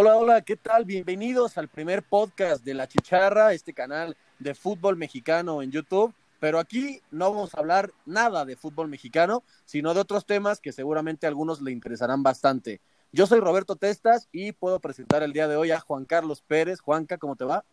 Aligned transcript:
Hola, 0.00 0.16
hola, 0.16 0.42
¿qué 0.42 0.56
tal? 0.56 0.84
Bienvenidos 0.84 1.58
al 1.58 1.66
primer 1.66 2.04
podcast 2.04 2.64
de 2.64 2.72
La 2.72 2.86
Chicharra, 2.86 3.52
este 3.52 3.74
canal 3.74 4.16
de 4.38 4.54
fútbol 4.54 4.96
mexicano 4.96 5.60
en 5.60 5.72
YouTube. 5.72 6.14
Pero 6.38 6.60
aquí 6.60 7.02
no 7.10 7.32
vamos 7.32 7.52
a 7.52 7.58
hablar 7.58 7.90
nada 8.06 8.44
de 8.44 8.54
fútbol 8.54 8.86
mexicano, 8.86 9.42
sino 9.64 9.94
de 9.94 10.00
otros 10.00 10.24
temas 10.24 10.60
que 10.60 10.70
seguramente 10.70 11.26
a 11.26 11.30
algunos 11.30 11.60
le 11.60 11.72
interesarán 11.72 12.22
bastante. 12.22 12.80
Yo 13.10 13.26
soy 13.26 13.40
Roberto 13.40 13.74
Testas 13.74 14.28
y 14.30 14.52
puedo 14.52 14.78
presentar 14.78 15.24
el 15.24 15.32
día 15.32 15.48
de 15.48 15.56
hoy 15.56 15.72
a 15.72 15.80
Juan 15.80 16.04
Carlos 16.04 16.42
Pérez. 16.46 16.78
Juanca, 16.78 17.18
¿cómo 17.18 17.34
te 17.34 17.44
va? 17.44 17.64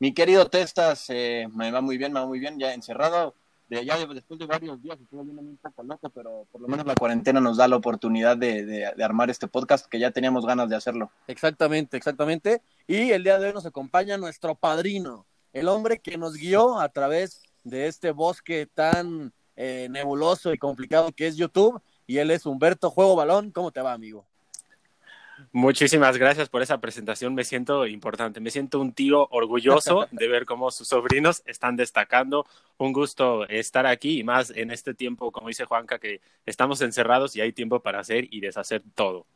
Mi 0.00 0.14
querido 0.14 0.48
Testas, 0.48 1.06
eh, 1.10 1.46
me 1.54 1.70
va 1.70 1.80
muy 1.80 1.98
bien, 1.98 2.12
me 2.12 2.18
va 2.18 2.26
muy 2.26 2.40
bien, 2.40 2.58
ya 2.58 2.74
encerrado 2.74 3.36
de 3.72 3.84
ya 3.86 4.06
después 4.06 4.38
de 4.38 4.46
varios 4.46 4.82
días 4.82 5.00
estuve 5.00 5.24
viendo 5.24 5.40
un 5.40 5.56
poco 5.56 5.82
loco, 5.82 6.10
pero 6.10 6.46
por 6.50 6.60
lo 6.60 6.68
menos 6.68 6.86
la 6.86 6.94
cuarentena 6.94 7.40
nos 7.40 7.56
da 7.56 7.68
la 7.68 7.76
oportunidad 7.76 8.36
de, 8.36 8.64
de, 8.66 9.04
armar 9.04 9.30
este 9.30 9.48
podcast 9.48 9.86
que 9.86 9.98
ya 9.98 10.10
teníamos 10.10 10.44
ganas 10.44 10.68
de 10.68 10.76
hacerlo. 10.76 11.10
Exactamente, 11.26 11.96
exactamente. 11.96 12.62
Y 12.86 13.12
el 13.12 13.24
día 13.24 13.38
de 13.38 13.48
hoy 13.48 13.54
nos 13.54 13.66
acompaña 13.66 14.18
nuestro 14.18 14.54
padrino, 14.54 15.26
el 15.52 15.68
hombre 15.68 16.00
que 16.00 16.18
nos 16.18 16.34
guió 16.34 16.78
a 16.78 16.88
través 16.90 17.42
de 17.64 17.86
este 17.86 18.10
bosque 18.10 18.66
tan 18.66 19.32
eh, 19.56 19.88
nebuloso 19.90 20.52
y 20.52 20.58
complicado 20.58 21.12
que 21.12 21.26
es 21.26 21.36
YouTube. 21.36 21.80
Y 22.06 22.18
él 22.18 22.30
es 22.30 22.46
Humberto 22.46 22.90
Juego 22.90 23.16
Balón. 23.16 23.52
¿Cómo 23.52 23.70
te 23.70 23.80
va, 23.80 23.92
amigo? 23.92 24.26
Muchísimas 25.50 26.16
gracias 26.16 26.48
por 26.48 26.62
esa 26.62 26.80
presentación. 26.80 27.34
Me 27.34 27.44
siento 27.44 27.86
importante, 27.86 28.40
me 28.40 28.50
siento 28.50 28.80
un 28.80 28.92
tío 28.92 29.26
orgulloso 29.30 30.06
de 30.12 30.28
ver 30.28 30.46
cómo 30.46 30.70
sus 30.70 30.88
sobrinos 30.88 31.42
están 31.46 31.76
destacando. 31.76 32.46
Un 32.78 32.92
gusto 32.92 33.48
estar 33.48 33.86
aquí 33.86 34.20
y 34.20 34.24
más 34.24 34.50
en 34.50 34.70
este 34.70 34.94
tiempo, 34.94 35.32
como 35.32 35.48
dice 35.48 35.64
Juanca, 35.64 35.98
que 35.98 36.20
estamos 36.46 36.80
encerrados 36.80 37.34
y 37.36 37.40
hay 37.40 37.52
tiempo 37.52 37.80
para 37.80 38.00
hacer 38.00 38.28
y 38.30 38.40
deshacer 38.40 38.82
todo. 38.94 39.26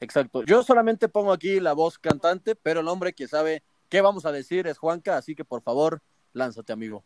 Exacto. 0.00 0.44
Yo 0.44 0.62
solamente 0.62 1.08
pongo 1.08 1.32
aquí 1.32 1.60
la 1.60 1.72
voz 1.72 1.98
cantante, 1.98 2.56
pero 2.56 2.80
el 2.80 2.88
hombre 2.88 3.12
que 3.12 3.28
sabe 3.28 3.62
qué 3.88 4.00
vamos 4.00 4.26
a 4.26 4.32
decir 4.32 4.66
es 4.66 4.78
Juanca, 4.78 5.16
así 5.16 5.34
que 5.34 5.44
por 5.44 5.62
favor, 5.62 6.02
lánzate, 6.32 6.72
amigo. 6.72 7.04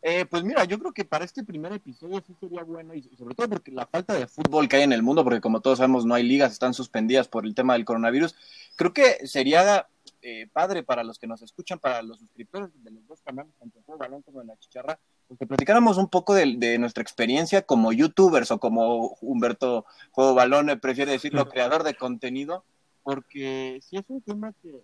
Eh, 0.00 0.26
pues 0.26 0.44
mira, 0.44 0.64
yo 0.64 0.78
creo 0.78 0.92
que 0.92 1.04
para 1.04 1.24
este 1.24 1.42
primer 1.42 1.72
episodio 1.72 2.22
sí 2.24 2.34
sería 2.38 2.62
bueno, 2.62 2.94
y 2.94 3.02
sobre 3.16 3.34
todo 3.34 3.48
porque 3.48 3.72
la 3.72 3.86
falta 3.86 4.14
de 4.14 4.28
fútbol 4.28 4.68
que 4.68 4.76
hay 4.76 4.82
en 4.84 4.92
el 4.92 5.02
mundo, 5.02 5.24
porque 5.24 5.40
como 5.40 5.60
todos 5.60 5.78
sabemos 5.78 6.04
no 6.04 6.14
hay 6.14 6.22
ligas, 6.22 6.52
están 6.52 6.72
suspendidas 6.72 7.26
por 7.26 7.44
el 7.44 7.54
tema 7.54 7.72
del 7.72 7.84
coronavirus, 7.84 8.36
creo 8.76 8.92
que 8.92 9.26
sería 9.26 9.88
eh, 10.22 10.46
padre 10.52 10.84
para 10.84 11.02
los 11.02 11.18
que 11.18 11.26
nos 11.26 11.42
escuchan, 11.42 11.80
para 11.80 12.02
los 12.02 12.20
suscriptores 12.20 12.70
de 12.84 12.92
los 12.92 13.06
dos 13.08 13.20
canales, 13.22 13.52
tanto 13.58 13.78
el 13.88 13.98
Balón 13.98 14.22
como 14.22 14.40
de 14.40 14.46
La 14.46 14.56
Chicharra, 14.58 15.00
pues 15.26 15.38
que 15.38 15.46
platicáramos 15.46 15.96
un 15.98 16.08
poco 16.08 16.32
de, 16.32 16.78
nuestra 16.78 17.02
experiencia 17.02 17.62
como 17.62 17.92
youtubers 17.92 18.52
o 18.52 18.60
como 18.60 19.16
Humberto 19.20 19.84
Juego 20.12 20.34
Balón 20.34 20.78
prefiere 20.80 21.10
decirlo, 21.10 21.48
creador 21.50 21.82
de 21.82 21.94
contenido, 21.94 22.64
porque 23.02 23.80
si 23.82 23.96
es 23.96 24.04
un 24.08 24.20
tema 24.20 24.52
que 24.62 24.80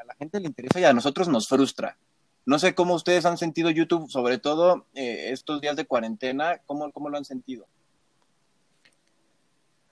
a 0.00 0.04
la 0.04 0.14
gente 0.14 0.40
le 0.40 0.46
interesa 0.46 0.80
y 0.80 0.84
a 0.84 0.94
nosotros 0.94 1.28
nos 1.28 1.46
frustra. 1.46 1.98
No 2.50 2.58
sé 2.58 2.74
cómo 2.74 2.94
ustedes 2.94 3.26
han 3.26 3.38
sentido 3.38 3.70
YouTube, 3.70 4.10
sobre 4.10 4.38
todo 4.38 4.84
eh, 4.96 5.28
estos 5.30 5.60
días 5.60 5.76
de 5.76 5.84
cuarentena, 5.84 6.58
¿cómo, 6.66 6.90
¿cómo 6.90 7.08
lo 7.08 7.16
han 7.16 7.24
sentido? 7.24 7.68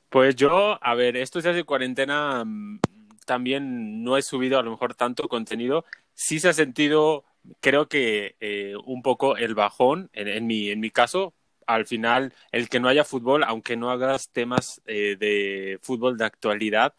Pues 0.09 0.35
yo, 0.35 0.77
a 0.83 0.95
ver, 0.97 1.17
estos 1.17 1.45
días 1.45 1.55
de 1.55 1.63
cuarentena 1.63 2.43
mm, 2.45 2.81
también 3.25 4.03
no 4.03 4.17
he 4.17 4.23
subido 4.23 4.59
a 4.59 4.65
lo 4.65 4.73
mejor 4.73 4.97
tanto 4.97 5.29
contenido. 5.29 5.85
Sí 6.15 6.41
se 6.41 6.49
ha 6.49 6.53
sentido, 6.53 7.23
creo 7.61 7.89
que 7.89 8.35
eh, 8.41 8.75
un 8.87 9.03
poco 9.03 9.37
el 9.37 9.55
bajón, 9.55 10.11
en, 10.13 10.45
mi, 10.49 10.71
en 10.71 10.81
mi 10.81 10.91
caso, 10.91 11.35
al 11.65 11.87
final, 11.87 12.35
el 12.51 12.69
que 12.69 12.81
no 12.81 12.89
haya 12.89 13.05
fútbol, 13.05 13.45
aunque 13.45 13.77
no 13.77 13.89
hagas 13.93 14.31
temas 14.31 14.83
eh, 14.87 15.15
de 15.17 15.79
fútbol 15.81 16.19
de 16.19 16.25
actualidad, 16.25 16.93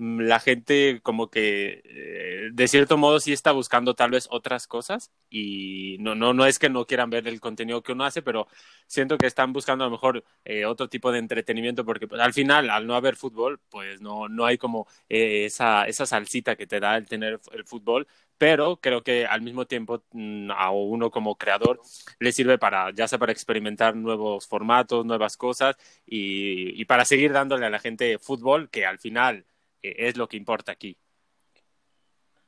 la 0.00 0.40
gente 0.40 1.00
como 1.02 1.28
que 1.30 1.82
eh, 1.84 2.48
de 2.52 2.68
cierto 2.68 2.96
modo 2.96 3.20
sí 3.20 3.32
está 3.34 3.52
buscando 3.52 3.94
tal 3.94 4.10
vez 4.10 4.28
otras 4.30 4.66
cosas 4.66 5.12
y 5.28 5.98
no, 6.00 6.14
no, 6.14 6.32
no 6.32 6.46
es 6.46 6.58
que 6.58 6.70
no 6.70 6.86
quieran 6.86 7.10
ver 7.10 7.28
el 7.28 7.38
contenido 7.40 7.82
que 7.82 7.92
uno 7.92 8.04
hace, 8.04 8.22
pero 8.22 8.48
siento 8.86 9.18
que 9.18 9.26
están 9.26 9.52
buscando 9.52 9.84
a 9.84 9.88
lo 9.88 9.92
mejor 9.92 10.24
eh, 10.44 10.64
otro 10.64 10.88
tipo 10.88 11.12
de 11.12 11.18
entretenimiento 11.18 11.84
porque 11.84 12.08
pues, 12.08 12.20
al 12.20 12.32
final, 12.32 12.70
al 12.70 12.86
no 12.86 12.94
haber 12.94 13.16
fútbol, 13.16 13.60
pues 13.68 14.00
no, 14.00 14.26
no 14.28 14.46
hay 14.46 14.56
como 14.56 14.86
eh, 15.08 15.44
esa, 15.44 15.84
esa 15.84 16.06
salsita 16.06 16.56
que 16.56 16.66
te 16.66 16.80
da 16.80 16.96
el 16.96 17.06
tener 17.06 17.38
el 17.52 17.64
fútbol, 17.66 18.06
pero 18.38 18.78
creo 18.80 19.02
que 19.02 19.26
al 19.26 19.42
mismo 19.42 19.66
tiempo 19.66 20.02
mm, 20.12 20.50
a 20.52 20.70
uno 20.70 21.10
como 21.10 21.36
creador 21.36 21.80
le 22.18 22.32
sirve 22.32 22.56
para, 22.58 22.90
ya 22.94 23.06
sea 23.06 23.18
para 23.18 23.32
experimentar 23.32 23.94
nuevos 23.96 24.46
formatos, 24.46 25.04
nuevas 25.04 25.36
cosas 25.36 25.76
y, 26.06 26.80
y 26.80 26.84
para 26.86 27.04
seguir 27.04 27.32
dándole 27.32 27.66
a 27.66 27.70
la 27.70 27.78
gente 27.78 28.18
fútbol 28.18 28.70
que 28.70 28.86
al 28.86 28.98
final 28.98 29.44
es 29.82 30.16
lo 30.16 30.28
que 30.28 30.36
importa 30.36 30.72
aquí. 30.72 30.96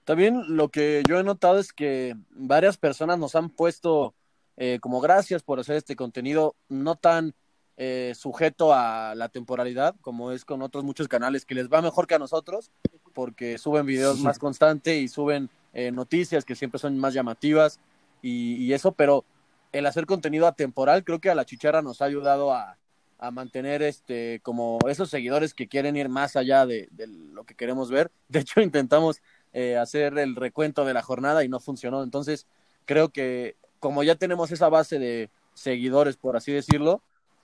También 0.04 0.56
lo 0.56 0.69
que 0.69 1.03
yo 1.09 1.19
he 1.19 1.25
notado 1.25 1.59
es 1.59 1.72
que 1.72 2.16
varias 2.31 2.76
personas 2.76 3.19
nos 3.19 3.37
han 3.37 3.50
puesto 3.50 4.15
eh, 4.56 4.78
como 4.81 5.00
gracias 5.00 5.42
por 5.42 5.60
hacer 5.60 5.76
este 5.76 5.97
contenido 5.97 6.56
no 6.69 6.97
tan 6.97 7.34
eh, 7.76 8.12
sujeto 8.16 8.75
a 8.75 9.15
la 9.15 9.28
temporalidad 9.28 9.94
como 10.00 10.32
es 10.32 10.44
con 10.44 10.60
otros 10.60 10.84
muchos 10.84 11.09
canales 11.09 11.47
que 11.47 11.54
les 11.54 11.71
va 11.71 11.81
mejor 11.81 12.06
que 12.06 12.15
a 12.15 12.19
nosotros 12.19 12.71
porque 13.15 13.56
suben 13.59 13.87
videos 13.87 14.19
más 14.19 14.38
constante 14.41 14.98
y 14.98 15.09
suben 15.09 15.48
eh, 15.72 15.91
noticias 15.91 16.44
que 16.44 16.54
siempre 16.54 16.78
son 16.78 16.98
más 16.98 17.15
llamativas 17.15 17.81
y, 18.21 18.56
y, 18.56 18.72
eso, 18.72 18.92
pero 18.92 19.25
el 19.72 19.87
hacer 19.87 20.06
contenido 20.06 20.47
atemporal 20.47 21.03
creo 21.03 21.21
que 21.21 21.31
a 21.31 21.34
la 21.34 21.44
chicharra 21.44 21.82
nos 21.82 22.03
ha 22.03 22.04
ayudado 22.04 22.53
a, 22.53 22.76
a 23.22 23.31
mantener 23.31 23.83
este 23.83 24.41
como 24.43 24.81
esos 24.88 25.09
seguidores 25.09 25.55
que 25.55 25.69
quieren 25.69 25.94
ir 25.97 26.09
más 26.09 26.34
allá 26.34 26.66
de, 26.66 26.88
lo 27.33 27.44
que 27.44 27.55
queremos 27.55 27.88
ver. 27.88 28.10
De 28.28 28.41
hecho, 28.41 28.60
intentamos 28.60 29.22
eh, 29.53 29.77
hacer 29.77 30.19
el 30.19 30.34
recuento 30.34 30.84
de 30.84 30.93
la 30.93 31.03
jornada 31.03 31.44
y 31.44 31.49
no 31.49 31.60
funcionó. 31.60 32.03
Entonces, 32.03 32.49
creo 32.84 33.10
que 33.10 33.56
como 33.78 34.03
ya 34.03 34.16
tenemos 34.16 34.50
esa 34.50 34.69
base 34.69 34.99
de 34.99 35.31
seguidores, 35.55 36.16
por 36.16 36.37
así 36.37 36.50
decirlo, 36.50 37.00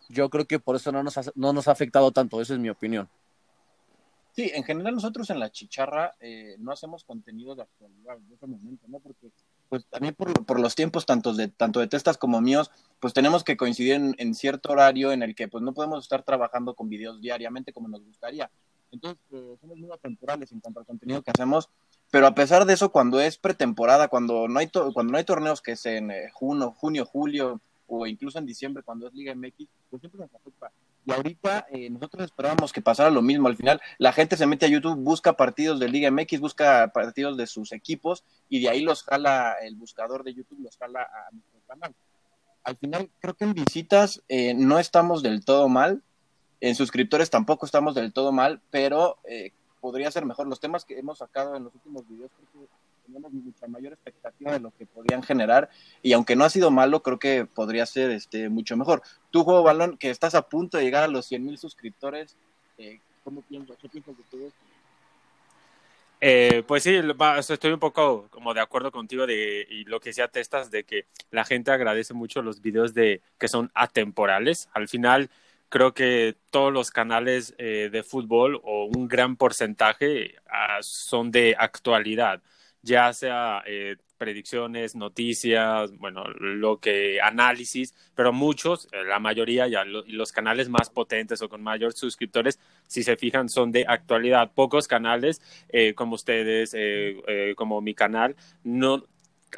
yo 0.08 0.28
creo 0.30 0.46
que 0.46 0.58
por 0.58 0.74
eso 0.74 0.90
no 0.90 1.04
nos 1.04 1.16
ha, 1.16 1.22
no 1.36 1.52
nos 1.52 1.68
ha 1.68 1.72
afectado 1.72 2.10
tanto. 2.10 2.40
Esa 2.40 2.54
es 2.54 2.58
mi 2.58 2.70
opinión. 2.70 3.08
Sí, 4.32 4.50
en 4.52 4.64
general 4.64 4.96
nosotros 4.96 5.30
en 5.30 5.38
la 5.38 5.50
chicharra 5.50 6.16
eh, 6.18 6.56
no 6.58 6.72
hacemos 6.72 7.04
contenido 7.04 7.54
de 7.54 7.62
actualidad 7.62 8.16
en 8.16 8.32
ese 8.32 8.46
momento, 8.48 8.84
¿no? 8.88 8.98
Porque 8.98 9.30
pues 9.68 9.86
también 9.86 10.14
por, 10.14 10.46
por, 10.46 10.60
los 10.60 10.74
tiempos 10.74 11.06
tanto 11.06 11.34
de, 11.34 11.48
tanto 11.48 11.80
de 11.80 11.88
testas 11.88 12.16
como 12.16 12.40
míos, 12.40 12.70
pues 13.00 13.12
tenemos 13.12 13.44
que 13.44 13.56
coincidir 13.56 14.14
en, 14.16 14.34
cierto 14.34 14.72
horario 14.72 15.12
en 15.12 15.22
el 15.22 15.34
que 15.34 15.48
pues 15.48 15.62
no 15.62 15.74
podemos 15.74 16.02
estar 16.02 16.22
trabajando 16.22 16.74
con 16.74 16.88
videos 16.88 17.20
diariamente 17.20 17.72
como 17.72 17.88
nos 17.88 18.04
gustaría. 18.04 18.50
Entonces, 18.90 19.20
eh, 19.32 19.56
somos 19.60 19.76
muy 19.76 19.90
atemporales 19.92 20.50
en 20.52 20.60
cuanto 20.60 20.80
al 20.80 20.86
contenido 20.86 21.22
que 21.22 21.30
hacemos, 21.30 21.68
pero 22.10 22.26
a 22.26 22.34
pesar 22.34 22.64
de 22.64 22.72
eso, 22.72 22.90
cuando 22.90 23.20
es 23.20 23.36
pretemporada, 23.36 24.08
cuando 24.08 24.48
no 24.48 24.58
hay, 24.58 24.68
cuando 24.68 25.12
no 25.12 25.18
hay 25.18 25.24
torneos 25.24 25.60
que 25.60 25.72
es 25.72 25.84
en 25.86 26.10
eh, 26.10 26.30
junio, 26.32 26.72
junio, 26.72 27.04
julio 27.04 27.60
o 27.86 28.06
incluso 28.06 28.38
en 28.38 28.46
diciembre, 28.46 28.82
cuando 28.82 29.06
es 29.06 29.14
Liga 29.14 29.34
MX, 29.34 29.66
pues 29.90 30.00
siempre 30.00 30.20
nos 30.20 30.34
afecta 30.34 30.70
y 31.04 31.12
ahorita 31.12 31.66
eh, 31.70 31.88
nosotros 31.90 32.24
esperábamos 32.24 32.72
que 32.72 32.82
pasara 32.82 33.10
lo 33.10 33.22
mismo. 33.22 33.48
Al 33.48 33.56
final, 33.56 33.80
la 33.98 34.12
gente 34.12 34.36
se 34.36 34.46
mete 34.46 34.66
a 34.66 34.68
YouTube, 34.68 34.96
busca 34.96 35.34
partidos 35.34 35.80
de 35.80 35.88
Liga 35.88 36.10
MX, 36.10 36.40
busca 36.40 36.92
partidos 36.92 37.36
de 37.36 37.46
sus 37.46 37.72
equipos 37.72 38.24
y 38.48 38.60
de 38.60 38.68
ahí 38.68 38.82
los 38.82 39.02
jala 39.02 39.54
el 39.62 39.76
buscador 39.76 40.24
de 40.24 40.34
YouTube, 40.34 40.60
los 40.60 40.76
jala 40.76 41.02
a 41.02 41.32
nuestro 41.32 41.60
canal. 41.66 41.94
Al 42.64 42.76
final, 42.76 43.10
creo 43.20 43.34
que 43.34 43.44
en 43.44 43.54
visitas 43.54 44.22
eh, 44.28 44.52
no 44.54 44.78
estamos 44.78 45.22
del 45.22 45.44
todo 45.44 45.68
mal. 45.68 46.02
En 46.60 46.74
suscriptores 46.74 47.30
tampoco 47.30 47.64
estamos 47.64 47.94
del 47.94 48.12
todo 48.12 48.32
mal, 48.32 48.60
pero 48.70 49.18
eh, 49.24 49.52
podría 49.80 50.10
ser 50.10 50.26
mejor. 50.26 50.46
Los 50.46 50.60
temas 50.60 50.84
que 50.84 50.98
hemos 50.98 51.18
sacado 51.18 51.56
en 51.56 51.64
los 51.64 51.74
últimos 51.74 52.06
videos 52.06 52.30
creo 52.36 52.66
que 52.66 52.68
tenemos 53.08 53.32
mucha 53.32 53.66
mayor 53.66 53.94
expectativa 53.94 54.52
de 54.52 54.60
lo 54.60 54.70
que 54.72 54.86
podrían 54.86 55.22
generar 55.22 55.70
y 56.02 56.12
aunque 56.12 56.36
no 56.36 56.44
ha 56.44 56.50
sido 56.50 56.70
malo, 56.70 57.02
creo 57.02 57.18
que 57.18 57.46
podría 57.46 57.86
ser 57.86 58.10
este 58.10 58.48
mucho 58.48 58.76
mejor. 58.76 59.02
Tú, 59.30 59.44
Juego 59.44 59.62
Balón, 59.62 59.96
que 59.96 60.10
estás 60.10 60.34
a 60.34 60.42
punto 60.42 60.76
de 60.76 60.84
llegar 60.84 61.04
a 61.04 61.08
los 61.08 61.26
100 61.26 61.44
mil 61.44 61.58
suscriptores, 61.58 62.36
eh, 62.76 63.00
¿cómo 63.24 63.40
piensas? 63.42 63.76
¿Qué 63.80 63.88
piensas 63.88 64.16
de 64.16 64.22
todo? 64.30 64.52
Eh, 66.20 66.64
pues 66.66 66.82
sí, 66.82 67.00
estoy 67.48 67.72
un 67.72 67.78
poco 67.78 68.26
como 68.30 68.52
de 68.52 68.60
acuerdo 68.60 68.90
contigo 68.90 69.26
de, 69.26 69.66
y 69.70 69.84
lo 69.84 70.00
que 70.00 70.10
decía 70.10 70.28
Testas 70.28 70.70
de 70.70 70.84
que 70.84 71.06
la 71.30 71.44
gente 71.44 71.70
agradece 71.70 72.12
mucho 72.12 72.42
los 72.42 72.60
videos 72.60 72.92
de 72.92 73.22
que 73.38 73.48
son 73.48 73.70
atemporales. 73.72 74.68
Al 74.74 74.88
final, 74.88 75.30
creo 75.68 75.94
que 75.94 76.36
todos 76.50 76.72
los 76.72 76.90
canales 76.90 77.54
eh, 77.56 77.88
de 77.90 78.02
fútbol 78.02 78.60
o 78.64 78.86
un 78.86 79.08
gran 79.08 79.36
porcentaje 79.36 80.34
ah, 80.50 80.78
son 80.82 81.30
de 81.30 81.54
actualidad 81.58 82.42
ya 82.88 83.12
sea 83.12 83.62
eh, 83.66 83.96
predicciones, 84.16 84.96
noticias, 84.96 85.96
bueno, 85.98 86.24
lo 86.40 86.80
que 86.80 87.20
análisis, 87.20 87.94
pero 88.14 88.32
muchos, 88.32 88.88
eh, 88.92 89.04
la 89.04 89.20
mayoría 89.20 89.68
ya 89.68 89.84
los 89.84 90.32
canales 90.32 90.68
más 90.68 90.90
potentes 90.90 91.42
o 91.42 91.48
con 91.48 91.62
mayor 91.62 91.92
suscriptores, 91.92 92.58
si 92.86 93.02
se 93.02 93.16
fijan, 93.16 93.48
son 93.48 93.70
de 93.70 93.84
actualidad. 93.86 94.50
Pocos 94.54 94.88
canales 94.88 95.40
eh, 95.68 95.94
como 95.94 96.14
ustedes, 96.14 96.74
como 97.56 97.80
mi 97.80 97.94
canal, 97.94 98.34
no 98.64 99.04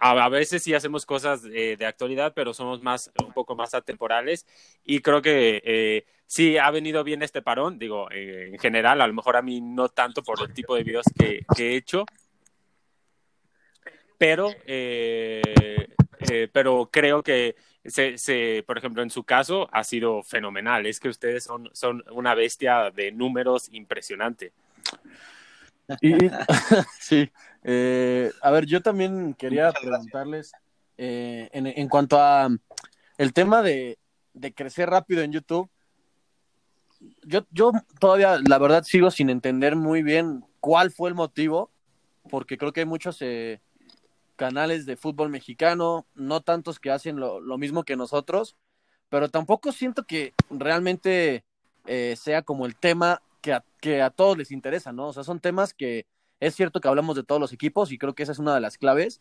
a, 0.00 0.28
veces 0.28 0.62
sí 0.62 0.74
hacemos 0.74 1.06
cosas 1.06 1.42
de 1.42 1.86
actualidad, 1.86 2.32
pero 2.34 2.52
somos 2.52 2.82
más 2.82 3.10
un 3.24 3.32
poco 3.32 3.54
más 3.54 3.74
atemporales 3.74 4.46
y 4.84 5.00
creo 5.00 5.22
que 5.22 6.04
sí 6.30 6.58
ha 6.58 6.70
venido 6.70 7.02
bien 7.02 7.22
este 7.22 7.42
parón, 7.42 7.78
digo, 7.78 8.08
en 8.12 8.56
general, 8.58 9.00
a 9.00 9.06
lo 9.08 9.14
mejor 9.14 9.36
a 9.36 9.42
mí 9.42 9.60
no 9.60 9.88
tanto 9.88 10.22
por 10.22 10.40
el 10.40 10.54
tipo 10.54 10.76
de 10.76 10.84
videos 10.84 11.06
que, 11.18 11.44
he 11.58 11.74
hecho, 11.74 12.06
pero, 14.20 14.50
eh, 14.66 15.40
eh, 16.30 16.48
pero 16.52 16.90
creo 16.92 17.22
que, 17.22 17.56
se, 17.86 18.62
por 18.66 18.76
ejemplo, 18.76 19.02
en 19.02 19.08
su 19.08 19.24
caso 19.24 19.66
ha 19.72 19.82
sido 19.82 20.22
fenomenal. 20.22 20.84
Es 20.84 21.00
que 21.00 21.08
ustedes 21.08 21.44
son, 21.44 21.70
son 21.72 22.04
una 22.12 22.34
bestia 22.34 22.90
de 22.90 23.12
números 23.12 23.70
impresionante. 23.72 24.52
sí, 27.00 27.30
eh, 27.64 28.30
a 28.42 28.50
ver, 28.50 28.66
yo 28.66 28.82
también 28.82 29.32
quería 29.32 29.72
preguntarles 29.72 30.52
en, 30.98 31.66
en, 31.66 31.88
cuanto 31.88 32.20
a 32.20 32.50
el 33.16 33.32
tema 33.32 33.62
de, 33.62 33.98
de 34.34 34.52
crecer 34.52 34.90
rápido 34.90 35.22
en 35.22 35.32
YouTube 35.32 35.70
yo, 37.22 37.46
yo 37.50 37.72
todavía, 37.98 38.38
la 38.46 38.58
verdad, 38.58 38.84
sigo 38.84 39.10
sin 39.10 39.30
entender 39.30 39.76
muy 39.76 40.02
bien 40.02 40.44
cuál 40.60 40.90
fue 40.90 41.08
el 41.08 41.14
motivo, 41.14 41.70
porque 42.28 42.58
creo 42.58 42.74
que 42.74 42.80
hay 42.80 42.86
muchos 42.86 43.16
eh, 43.22 43.62
canales 44.40 44.86
de 44.86 44.96
fútbol 44.96 45.28
mexicano, 45.28 46.06
no 46.14 46.40
tantos 46.40 46.80
que 46.80 46.90
hacen 46.90 47.20
lo, 47.20 47.58
mismo 47.58 47.84
que 47.84 47.94
nosotros, 47.94 48.56
pero 49.10 49.28
tampoco 49.28 49.70
siento 49.70 50.06
que 50.06 50.32
realmente 50.48 51.44
eh, 51.84 52.14
sea 52.16 52.40
como 52.40 52.64
el 52.64 52.74
tema 52.74 53.20
que 53.42 53.52
a, 53.52 53.62
que 53.82 54.00
a 54.00 54.08
todos 54.08 54.38
les 54.38 54.50
interesa, 54.50 54.92
¿no? 54.92 55.08
O 55.08 55.12
sea, 55.12 55.24
son 55.24 55.40
temas 55.40 55.74
que 55.74 56.06
es 56.40 56.54
cierto 56.54 56.80
que 56.80 56.88
hablamos 56.88 57.16
de 57.16 57.22
todos 57.22 57.38
los 57.38 57.52
equipos 57.52 57.92
y 57.92 57.98
creo 57.98 58.14
que 58.14 58.22
esa 58.22 58.32
es 58.32 58.38
una 58.38 58.54
de 58.54 58.62
las 58.62 58.78
claves, 58.78 59.20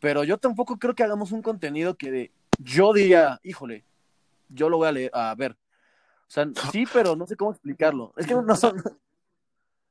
pero 0.00 0.24
yo 0.24 0.38
tampoco 0.38 0.78
creo 0.78 0.94
que 0.94 1.02
hagamos 1.02 1.30
un 1.30 1.42
contenido 1.42 1.98
que 1.98 2.32
yo 2.58 2.94
diría, 2.94 3.40
híjole, 3.42 3.84
yo 4.48 4.70
lo 4.70 4.78
voy 4.78 4.88
a, 4.88 4.92
leer, 4.92 5.10
a 5.12 5.34
ver. 5.34 5.52
O 5.52 6.30
sea, 6.30 6.46
sí, 6.72 6.86
pero 6.90 7.16
no 7.16 7.26
sé 7.26 7.36
cómo 7.36 7.50
explicarlo. 7.50 8.14
Es 8.16 8.26
que 8.26 8.34
no 8.34 8.56
son... 8.56 8.82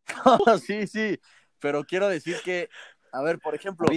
sí, 0.65 0.87
sí, 0.87 1.19
pero 1.59 1.83
quiero 1.83 2.09
decir 2.09 2.37
que, 2.43 2.69
a 3.13 3.21
ver, 3.21 3.39
por 3.39 3.55
ejemplo, 3.55 3.87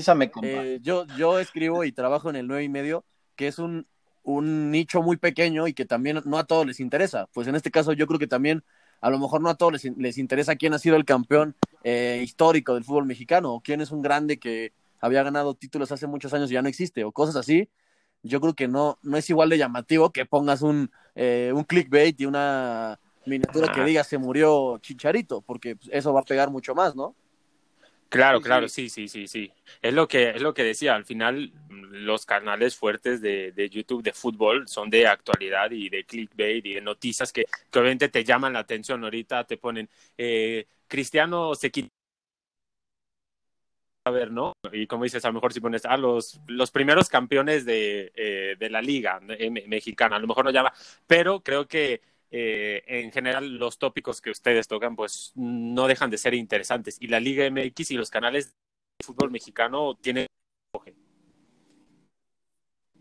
eh, 0.43 0.79
yo, 0.83 1.07
yo 1.17 1.39
escribo 1.39 1.85
y 1.85 1.93
trabajo 1.93 2.31
en 2.31 2.37
el 2.37 2.47
9 2.47 2.65
y 2.65 2.69
medio, 2.69 3.05
que 3.35 3.49
es 3.49 3.59
un, 3.59 3.87
un 4.23 4.71
nicho 4.71 5.03
muy 5.03 5.17
pequeño 5.17 5.67
y 5.67 5.75
que 5.75 5.85
también 5.85 6.21
no 6.25 6.39
a 6.39 6.45
todos 6.45 6.67
les 6.67 6.81
interesa. 6.81 7.27
Pues 7.33 7.49
en 7.49 7.57
este 7.57 7.71
caso 7.71 7.93
yo 7.93 8.07
creo 8.07 8.19
que 8.19 8.27
también 8.27 8.63
a 9.01 9.11
lo 9.11 9.19
mejor 9.19 9.41
no 9.41 9.49
a 9.49 9.57
todos 9.57 9.73
les, 9.73 9.85
les 9.97 10.19
interesa 10.19 10.57
quién 10.57 10.75
ha 10.75 10.79
sido 10.79 10.97
el 10.97 11.05
campeón 11.05 11.57
eh, 11.83 12.21
histórico 12.23 12.75
del 12.75 12.85
fútbol 12.85 13.07
mexicano 13.07 13.55
o 13.55 13.61
quién 13.61 13.81
es 13.81 13.91
un 13.91 14.03
grande 14.03 14.39
que 14.39 14.73
había 15.01 15.23
ganado 15.23 15.55
títulos 15.55 15.93
hace 15.93 16.07
muchos 16.07 16.33
años 16.33 16.51
y 16.51 16.55
ya 16.55 16.63
no 16.63 16.69
existe 16.69 17.05
o 17.05 17.13
cosas 17.13 17.37
así 17.37 17.69
yo 18.27 18.41
creo 18.41 18.55
que 18.55 18.69
no, 18.69 18.99
no 19.03 19.17
es 19.17 19.29
igual 19.31 19.49
de 19.49 19.59
llamativo 19.59 20.11
que 20.11 20.27
pongas 20.27 20.63
un, 20.63 20.91
eh, 21.15 21.53
un 21.55 21.65
clickbait 21.65 22.21
y 22.21 22.27
una 22.27 22.99
miniatura 23.25 23.73
que 23.73 23.85
diga 23.85 24.05
se 24.05 24.19
murió 24.19 24.79
Chicharito, 24.79 25.41
porque 25.41 25.77
pues, 25.77 25.89
eso 25.93 26.13
va 26.13 26.21
a 26.21 26.25
pegar 26.25 26.51
mucho 26.51 26.75
más, 26.75 26.95
¿no? 26.95 27.15
Claro, 28.17 28.41
claro, 28.41 28.67
sí, 28.69 28.89
sí, 28.89 29.09
sí, 29.09 29.27
sí. 29.29 29.53
Es 29.83 29.93
lo 29.93 30.09
que 30.09 30.31
es 30.31 30.41
lo 30.41 30.55
que 30.55 30.63
decía. 30.65 30.95
Al 30.95 31.05
final, 31.05 31.53
los 31.69 32.25
canales 32.25 32.75
fuertes 32.75 33.21
de, 33.21 33.53
de 33.53 33.69
YouTube 33.69 34.03
de 34.03 34.13
fútbol 34.15 34.67
son 34.69 34.89
de 34.89 35.07
actualidad 35.07 35.71
y 35.71 35.91
de 35.91 36.05
clickbait 36.05 36.65
y 36.65 36.75
de 36.75 36.81
noticias 36.81 37.31
que, 37.31 37.45
que 37.71 37.79
obviamente 37.79 38.09
te 38.09 38.25
llaman 38.25 38.55
la 38.55 38.61
atención. 38.61 39.05
Ahorita 39.05 39.45
te 39.45 39.59
ponen 39.59 39.91
eh, 40.17 40.67
Cristiano 40.89 41.55
se 41.55 41.71
quita 41.71 41.91
a 44.05 44.11
ver, 44.11 44.31
¿no? 44.31 44.53
Y 44.73 44.87
como 44.87 45.03
dices, 45.05 45.25
a 45.25 45.29
lo 45.29 45.35
mejor 45.35 45.53
si 45.53 45.61
pones 45.61 45.85
a 45.85 45.97
los, 45.97 46.41
los 46.47 46.71
primeros 46.71 47.09
campeones 47.09 47.65
de, 47.65 48.13
eh, 48.15 48.55
de 48.59 48.71
la 48.71 48.81
liga 48.81 49.21
eh, 49.31 49.51
mexicana, 49.67 50.17
a 50.17 50.19
lo 50.21 50.29
mejor 50.29 50.45
no 50.45 50.53
llama, 50.53 50.73
pero 51.09 51.41
creo 51.43 51.67
que 51.67 52.01
eh, 52.31 52.83
en 52.87 53.13
general 53.13 53.57
los 53.57 53.79
tópicos 53.79 54.21
que 54.21 54.31
ustedes 54.31 54.67
tocan 54.67 54.97
pues 54.97 55.33
no 55.37 55.87
dejan 55.87 56.11
de 56.11 56.19
ser 56.19 56.35
interesantes 56.35 56.97
y 57.01 57.07
la 57.07 57.21
Liga 57.21 57.49
MX 57.49 57.93
y 57.93 57.95
los 57.95 58.11
canales 58.11 58.55
de 58.99 59.07
fútbol 59.07 59.31
mexicano 59.31 59.95
tienen 59.97 60.27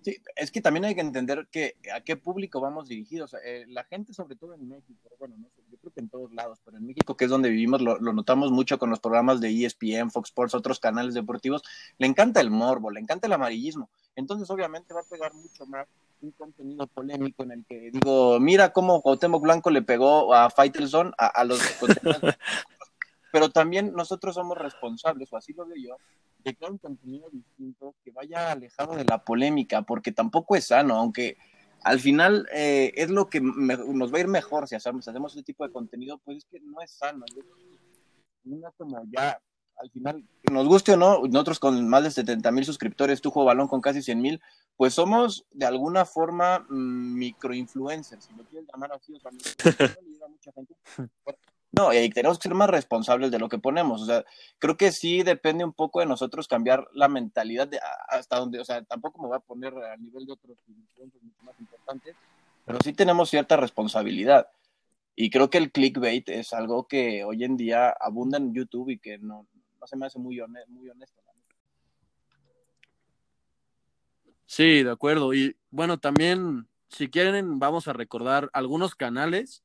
Sí, 0.06 0.22
es 0.36 0.51
que 0.51 0.62
también 0.62 0.86
hay 0.86 0.94
que 0.94 1.01
entender 1.01 1.48
que 1.50 1.77
a 1.92 2.00
qué 2.00 2.16
público 2.16 2.62
vamos 2.62 2.88
dirigidos. 2.88 3.36
Eh, 3.44 3.66
la 3.68 3.86
gente, 3.86 4.13
sobre 4.13 4.36
todo 4.36 4.54
en 4.54 4.68
México, 4.69 5.10
bueno, 5.18 5.36
no 5.36 5.50
sé, 5.50 5.63
yo 5.71 5.80
creo 5.80 5.92
que 5.94 6.00
en 6.00 6.10
todos 6.10 6.31
lados, 6.31 6.60
pero 6.63 6.78
en 6.78 6.86
México, 6.86 7.18
que 7.18 7.25
es 7.25 7.31
donde 7.31 7.50
vivimos, 7.50 7.81
lo, 7.81 7.98
notamos 7.98 8.51
mucho 8.51 8.78
con 8.78 8.92
los 8.92 9.00
programas 9.00 9.42
de 9.42 9.50
ESPN, 9.50 10.12
Fox 10.12 10.30
Sports, 10.30 10.54
otros 10.54 10.80
canales 10.80 11.16
deportivos, 11.16 11.63
le 11.98 12.06
encanta 12.06 12.39
el 12.39 12.51
morbo, 12.51 12.92
le 12.92 13.00
encanta 13.00 13.25
el 13.25 13.33
amarillismo. 13.33 13.89
Entonces, 14.16 14.48
obviamente, 14.51 14.94
va 14.94 15.00
a 15.00 15.10
pegar 15.10 15.33
mucho 15.33 15.66
más 15.66 15.88
un 16.25 16.31
contenido 16.31 16.88
polémico 16.88 17.44
en 17.44 17.51
el 17.51 17.66
que 17.66 17.92
digo, 17.92 18.39
mira 18.39 18.74
cómo 18.74 19.01
Cuauhtémoc 19.01 19.42
Blanco 19.42 19.69
le 19.69 19.81
pegó 19.81 20.33
a 20.33 20.50
Faitelson 20.50 21.13
a, 21.18 21.27
a 21.27 21.44
los 21.44 21.60
pero 23.31 23.50
también 23.50 23.94
nosotros 23.94 24.36
somos 24.36 24.57
responsables, 24.57 25.31
o 25.31 25.38
así 25.38 25.54
lo 25.54 25.66
veo 25.66 25.75
yo, 25.77 25.98
de 26.45 26.56
crear 26.56 26.72
un 26.72 26.77
contenido 26.77 27.27
distinto 27.31 27.95
que 28.04 28.12
vaya 28.12 28.51
alejado 28.51 28.95
de 28.95 29.04
la 29.04 29.18
polémica, 29.25 29.81
porque 29.81 30.12
tampoco 30.12 30.56
es 30.56 30.68
sano, 30.68 30.95
aunque 30.95 31.38
al 31.83 32.00
final 32.00 32.48
eh, 32.54 32.94
es 32.95 33.10
lo 33.10 33.30
que 33.30 33.42
nos 33.42 34.13
va 34.13 34.18
a 34.18 34.21
ir 34.21 34.28
mejor 34.28 34.68
si 34.68 34.75
hacemos, 34.75 35.07
hacemos 35.07 35.33
ese 35.33 35.44
tipo 35.44 35.66
de 35.66 35.74
contenido, 35.74 36.19
pues 36.24 36.38
es 36.38 36.45
que 36.45 36.60
no 36.62 36.81
es 36.81 36.92
sano. 36.92 37.25
Una 38.45 38.71
como 38.71 39.04
ya, 39.12 39.39
al 39.78 39.92
final, 39.92 40.24
nos 40.51 40.68
guste 40.68 40.94
o 40.94 40.98
no, 40.98 41.21
nosotros 41.28 41.60
con 41.60 41.89
más 41.89 42.04
de 42.04 42.12
70 42.12 42.51
mil 42.51 42.63
suscriptores, 42.63 43.21
tú 43.21 43.31
juego 43.31 43.48
balón 43.48 43.68
con 43.68 43.81
casi 43.81 44.01
100 44.01 44.21
mil, 44.21 44.42
pues 44.77 44.94
somos 44.94 45.45
de 45.51 45.66
alguna 45.66 46.06
forma 46.06 46.60
mm, 46.60 47.18
microinfluencers, 47.18 48.25
si 48.25 48.33
lo 48.33 48.44
quieres 48.44 48.68
llamar 48.72 48.92
así, 48.94 49.13
o 49.13 49.19
sea, 49.19 49.31
mucha 50.30 50.51
gente. 50.51 50.75
No, 51.72 51.94
y 51.94 52.10
tenemos 52.10 52.39
que 52.39 52.44
ser 52.48 52.56
más 52.56 52.69
responsables 52.69 53.31
de 53.31 53.39
lo 53.39 53.50
que 53.50 53.57
ponemos. 53.57 54.01
O 54.01 54.06
sea, 54.06 54.24
creo 54.60 54.77
que 54.77 54.94
sí 54.94 55.24
depende 55.24 55.66
un 55.66 55.74
poco 55.74 56.00
de 56.00 56.06
nosotros 56.06 56.48
cambiar 56.48 56.88
la 56.94 57.10
mentalidad 57.10 57.68
de 57.68 57.80
hasta 58.07 58.38
donde, 58.38 58.60
o 58.60 58.66
sea, 58.66 58.81
tampoco 58.83 59.22
me 59.22 59.27
voy 59.27 59.36
a 59.36 59.42
poner 59.42 59.74
a 59.74 59.98
nivel 59.98 60.25
de 60.25 60.33
otros 60.33 60.57
mucho 60.68 61.18
más 61.42 61.60
importantes, 61.60 62.16
pero 62.66 62.80
sí 62.81 62.94
tenemos 62.94 63.30
cierta 63.30 63.57
responsabilidad. 63.57 64.48
Y 65.18 65.30
creo 65.30 65.50
que 65.50 65.57
el 65.57 65.71
clickbait 65.71 66.28
es 66.30 66.54
algo 66.54 66.88
que 66.88 67.24
hoy 67.25 67.44
en 67.44 67.57
día 67.57 67.89
abunda 67.89 68.38
en 68.38 68.54
YouTube 68.54 68.89
y 68.89 68.98
que 68.98 69.18
no, 69.18 69.45
no 69.80 69.88
se 69.88 69.98
me 69.98 70.06
hace 70.06 70.19
muy, 70.19 70.42
muy 70.68 70.89
honesto. 70.89 71.25
Sí, 74.45 74.83
de 74.83 74.92
acuerdo. 74.92 75.33
Y 75.33 75.56
bueno, 75.71 75.97
también, 75.97 76.68
si 76.89 77.09
quieren, 77.09 77.59
vamos 77.59 77.88
a 77.88 77.94
recordar 77.94 78.50
algunos 78.53 78.95
canales 78.95 79.64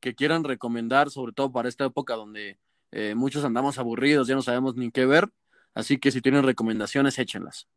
que 0.00 0.14
quieran 0.14 0.44
recomendar, 0.44 1.10
sobre 1.10 1.32
todo 1.32 1.50
para 1.50 1.68
esta 1.68 1.84
época 1.84 2.14
donde 2.14 2.58
eh, 2.92 3.14
muchos 3.14 3.44
andamos 3.44 3.78
aburridos, 3.78 4.28
ya 4.28 4.34
no 4.34 4.42
sabemos 4.42 4.76
ni 4.76 4.90
qué 4.90 5.06
ver. 5.06 5.28
Así 5.74 5.98
que 5.98 6.10
si 6.10 6.20
tienen 6.20 6.44
recomendaciones, 6.44 7.18
échenlas. 7.18 7.68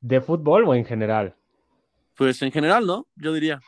¿De 0.00 0.20
fútbol 0.20 0.64
o 0.66 0.74
en 0.74 0.84
general? 0.84 1.34
Pues 2.16 2.40
en 2.42 2.52
general, 2.52 2.86
¿no? 2.86 3.06
Yo 3.16 3.32
diría. 3.32 3.60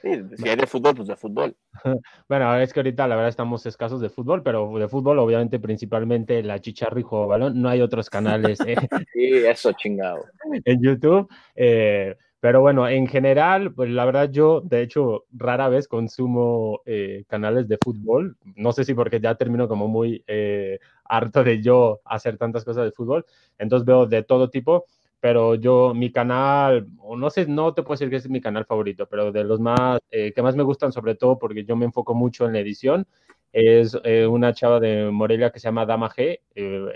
Sí, 0.00 0.10
si 0.36 0.48
hay 0.48 0.56
de 0.56 0.66
fútbol, 0.66 0.94
pues 0.94 1.08
de 1.08 1.16
fútbol. 1.16 1.56
bueno, 2.28 2.56
es 2.56 2.72
que 2.72 2.80
ahorita 2.80 3.06
la 3.08 3.16
verdad 3.16 3.30
estamos 3.30 3.66
escasos 3.66 4.00
de 4.00 4.08
fútbol, 4.08 4.42
pero 4.42 4.78
de 4.78 4.88
fútbol 4.88 5.18
obviamente 5.18 5.58
principalmente 5.58 6.42
la 6.42 6.60
Chicharri 6.60 7.02
Juego 7.02 7.26
Balón, 7.26 7.60
no 7.60 7.68
hay 7.68 7.80
otros 7.80 8.08
canales. 8.08 8.60
Eh, 8.66 8.76
sí, 9.12 9.30
eso 9.46 9.72
chingado. 9.72 10.24
En 10.64 10.82
YouTube. 10.82 11.28
Eh, 11.54 12.16
pero 12.40 12.60
bueno, 12.60 12.88
en 12.88 13.08
general, 13.08 13.74
pues 13.74 13.90
la 13.90 14.04
verdad 14.04 14.30
yo, 14.30 14.60
de 14.60 14.82
hecho, 14.82 15.24
rara 15.32 15.68
vez 15.68 15.88
consumo 15.88 16.82
eh, 16.86 17.24
canales 17.26 17.66
de 17.66 17.78
fútbol. 17.82 18.36
No 18.54 18.72
sé 18.72 18.84
si 18.84 18.94
porque 18.94 19.20
ya 19.20 19.34
termino 19.34 19.66
como 19.66 19.88
muy 19.88 20.22
eh, 20.28 20.78
harto 21.04 21.42
de 21.42 21.60
yo 21.60 22.00
hacer 22.04 22.38
tantas 22.38 22.64
cosas 22.64 22.84
de 22.84 22.92
fútbol. 22.92 23.26
Entonces 23.58 23.84
veo 23.84 24.06
de 24.06 24.22
todo 24.22 24.50
tipo, 24.50 24.86
pero 25.20 25.54
yo, 25.54 25.94
mi 25.94 26.12
canal, 26.12 26.88
o 26.98 27.16
no 27.16 27.30
sé, 27.30 27.46
no 27.46 27.74
te 27.74 27.82
puedo 27.82 27.94
decir 27.94 28.10
que 28.10 28.16
es 28.16 28.28
mi 28.28 28.40
canal 28.40 28.64
favorito, 28.64 29.08
pero 29.08 29.32
de 29.32 29.44
los 29.44 29.60
más, 29.60 30.00
eh, 30.10 30.32
que 30.32 30.42
más 30.42 30.56
me 30.56 30.62
gustan, 30.62 30.92
sobre 30.92 31.14
todo 31.14 31.38
porque 31.38 31.64
yo 31.64 31.76
me 31.76 31.86
enfoco 31.86 32.14
mucho 32.14 32.46
en 32.46 32.52
la 32.52 32.60
edición, 32.60 33.06
es 33.52 33.96
una 34.28 34.52
chava 34.52 34.78
de 34.78 35.10
Morelia 35.10 35.50
que 35.50 35.58
se 35.58 35.68
llama 35.68 35.86
Dama 35.86 36.10
G. 36.10 36.40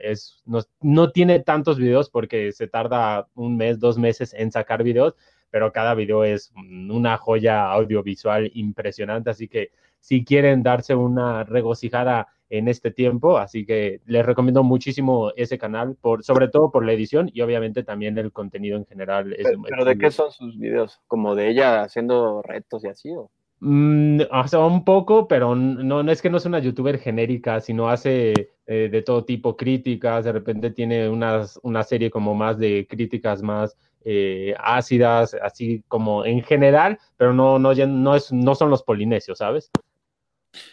es, 0.03 0.43
no, 0.45 0.61
no, 0.83 1.11
tiene 1.11 1.41
tantos 1.41 1.79
videos 1.79 2.11
porque 2.11 2.53
se 2.53 2.69
tarda 2.69 3.27
un 3.35 3.57
mes, 3.57 3.81
dos 3.81 3.99
meses 3.99 4.35
en 4.35 4.53
sacar 4.53 4.83
videos, 4.83 5.15
pero 5.53 5.71
cada 5.71 5.95
video 5.95 6.25
es 6.25 6.51
una 6.57 7.19
joya 7.19 7.71
audiovisual 7.71 8.51
impresionante, 8.55 9.31
así 9.31 9.49
que 9.49 9.71
si 10.01 10.25
quieren 10.25 10.63
darse 10.63 10.95
una 10.95 11.45
regocijada 11.45 12.27
en 12.49 12.69
este 12.69 12.91
tiempo, 12.91 13.37
así 13.37 13.67
que 13.67 14.01
les 14.07 14.25
recomiendo 14.25 14.63
muchísimo 14.63 15.31
ese 15.37 15.59
canal, 15.59 15.95
por, 16.01 16.25
sobre 16.25 16.49
todo 16.49 16.71
por 16.71 16.85
la 16.85 16.93
edición 16.93 17.31
y 17.33 17.43
obviamente 17.43 17.85
también 17.85 18.17
el 18.17 18.33
contenido 18.33 18.79
en 18.79 18.87
general. 18.87 19.37
pero, 19.69 19.85
¿de 19.85 19.99
qué 19.99 20.11
son 20.11 20.33
sus 20.33 20.59
videos? 20.59 21.01
¿Como 21.07 21.35
de 21.35 21.51
ella 21.51 21.83
haciendo 21.83 22.43
retos 22.43 22.85
y 22.85 22.89
así? 22.89 23.11
¿o? 23.11 23.31
Mm, 23.61 24.23
o 24.31 24.49
sea, 24.49 24.61
un 24.61 24.85
poco, 24.85 25.29
pero 25.29 25.55
no, 25.55 26.03
no 26.03 26.13
es 26.13 26.21
que 26.21 26.31
no 26.31 26.39
es 26.39 26.47
una 26.47 26.59
youtuber 26.59 26.99
genérica, 26.99 27.61
sino 27.61 27.89
hace 27.89 28.33
eh, 28.67 28.89
de 28.91 29.03
todo 29.03 29.25
tipo 29.25 29.57
críticas, 29.57 30.25
de 30.25 30.33
repente 30.33 30.71
tiene 30.71 31.09
unas, 31.09 31.61
una 31.63 31.83
serie 31.83 32.11
como 32.11 32.35
más 32.35 32.59
de 32.59 32.87
críticas 32.89 33.43
más 33.43 33.77
eh, 34.05 34.55
ácidas, 34.59 35.35
así 35.43 35.83
como 35.89 36.25
en 36.25 36.43
general, 36.43 36.99
pero 37.17 37.33
no, 37.33 37.59
no, 37.59 37.75
no, 37.75 38.17
es, 38.17 38.33
no 38.33 38.55
son 38.55 38.71
los 38.71 38.83
polinesios, 38.83 39.39
¿sabes? 39.39 39.71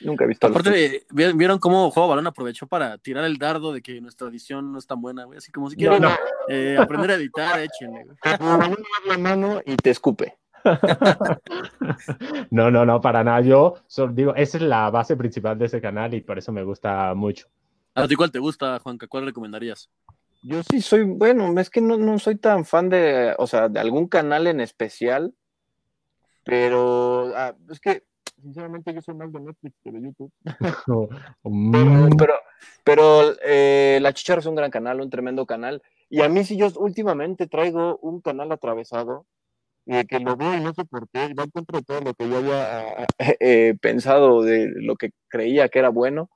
Nunca 0.01 0.25
he 0.25 0.27
visto. 0.27 0.47
Aparte, 0.47 1.05
¿vieron 1.11 1.59
cómo 1.59 1.89
Juego 1.91 2.09
Balón 2.09 2.27
aprovechó 2.27 2.67
para 2.67 2.97
tirar 2.97 3.23
el 3.23 3.37
dardo 3.37 3.71
de 3.71 3.81
que 3.81 4.01
nuestra 4.01 4.27
edición 4.27 4.73
no 4.73 4.77
es 4.79 4.85
tan 4.85 5.01
buena, 5.01 5.23
güey? 5.23 5.37
Así 5.37 5.51
como 5.51 5.69
si 5.69 5.77
quieren 5.77 6.03
eh, 6.49 6.77
aprender 6.77 7.11
a 7.11 7.15
editar, 7.15 7.59
échenle, 7.59 8.05
güey. 8.05 8.17
la 9.07 9.17
mano 9.17 9.61
y 9.65 9.75
te 9.77 9.91
escupe. 9.91 10.37
no, 12.51 12.69
no, 12.69 12.85
no, 12.85 12.99
para 12.99 13.23
nada. 13.23 13.41
Yo 13.41 13.75
digo, 14.11 14.35
esa 14.35 14.57
es 14.57 14.63
la 14.63 14.89
base 14.89 15.15
principal 15.15 15.57
de 15.57 15.65
ese 15.65 15.79
canal 15.79 16.13
y 16.13 16.21
por 16.21 16.37
eso 16.37 16.51
me 16.51 16.63
gusta 16.63 17.13
mucho. 17.15 17.47
¿A 17.95 18.07
ti 18.07 18.15
cuál 18.15 18.31
te 18.31 18.39
gusta, 18.39 18.79
Juanca? 18.79 19.07
¿Cuál 19.07 19.25
recomendarías? 19.25 19.89
Yo 20.41 20.61
sí 20.63 20.81
soy, 20.81 21.03
bueno, 21.03 21.59
es 21.59 21.69
que 21.69 21.81
no, 21.81 21.97
no 21.97 22.17
soy 22.19 22.37
tan 22.37 22.65
fan 22.65 22.89
de, 22.89 23.35
o 23.37 23.47
sea, 23.47 23.67
de 23.67 23.79
algún 23.79 24.07
canal 24.07 24.47
en 24.47 24.61
especial, 24.61 25.33
pero 26.45 27.31
ah, 27.35 27.55
es 27.69 27.79
que 27.79 28.03
sinceramente 28.41 28.93
yo 28.93 29.01
soy 29.01 29.15
más 29.15 29.31
de 29.31 29.39
Netflix 29.39 29.75
que 29.83 29.91
de 29.91 30.01
YouTube. 30.01 30.31
Mm. 31.43 32.15
pero, 32.17 32.33
pero, 32.83 33.35
eh, 33.43 33.99
La 34.01 34.13
Chicharra 34.13 34.39
es 34.39 34.45
un 34.45 34.55
gran 34.55 34.71
canal, 34.71 35.01
un 35.01 35.09
tremendo 35.09 35.45
canal. 35.45 35.81
Y 36.09 36.21
a 36.21 36.29
mí 36.29 36.43
sí 36.43 36.57
yo 36.57 36.67
últimamente 36.77 37.47
traigo 37.47 37.97
un 37.97 38.21
canal 38.21 38.51
atravesado, 38.51 39.25
eh, 39.85 40.05
que 40.05 40.19
lo 40.19 40.35
veo 40.35 40.55
y 40.55 40.61
no 40.61 40.73
sé 40.73 40.85
por 40.85 41.07
qué, 41.09 41.33
va 41.33 41.47
contra 41.47 41.81
todo 41.81 42.01
lo 42.01 42.13
que 42.13 42.29
yo 42.29 42.37
había 42.37 43.07
eh, 43.39 43.75
pensado 43.81 44.41
de 44.43 44.71
lo 44.75 44.95
que 44.95 45.11
creía 45.27 45.69
que 45.69 45.79
era 45.79 45.89
bueno. 45.89 46.29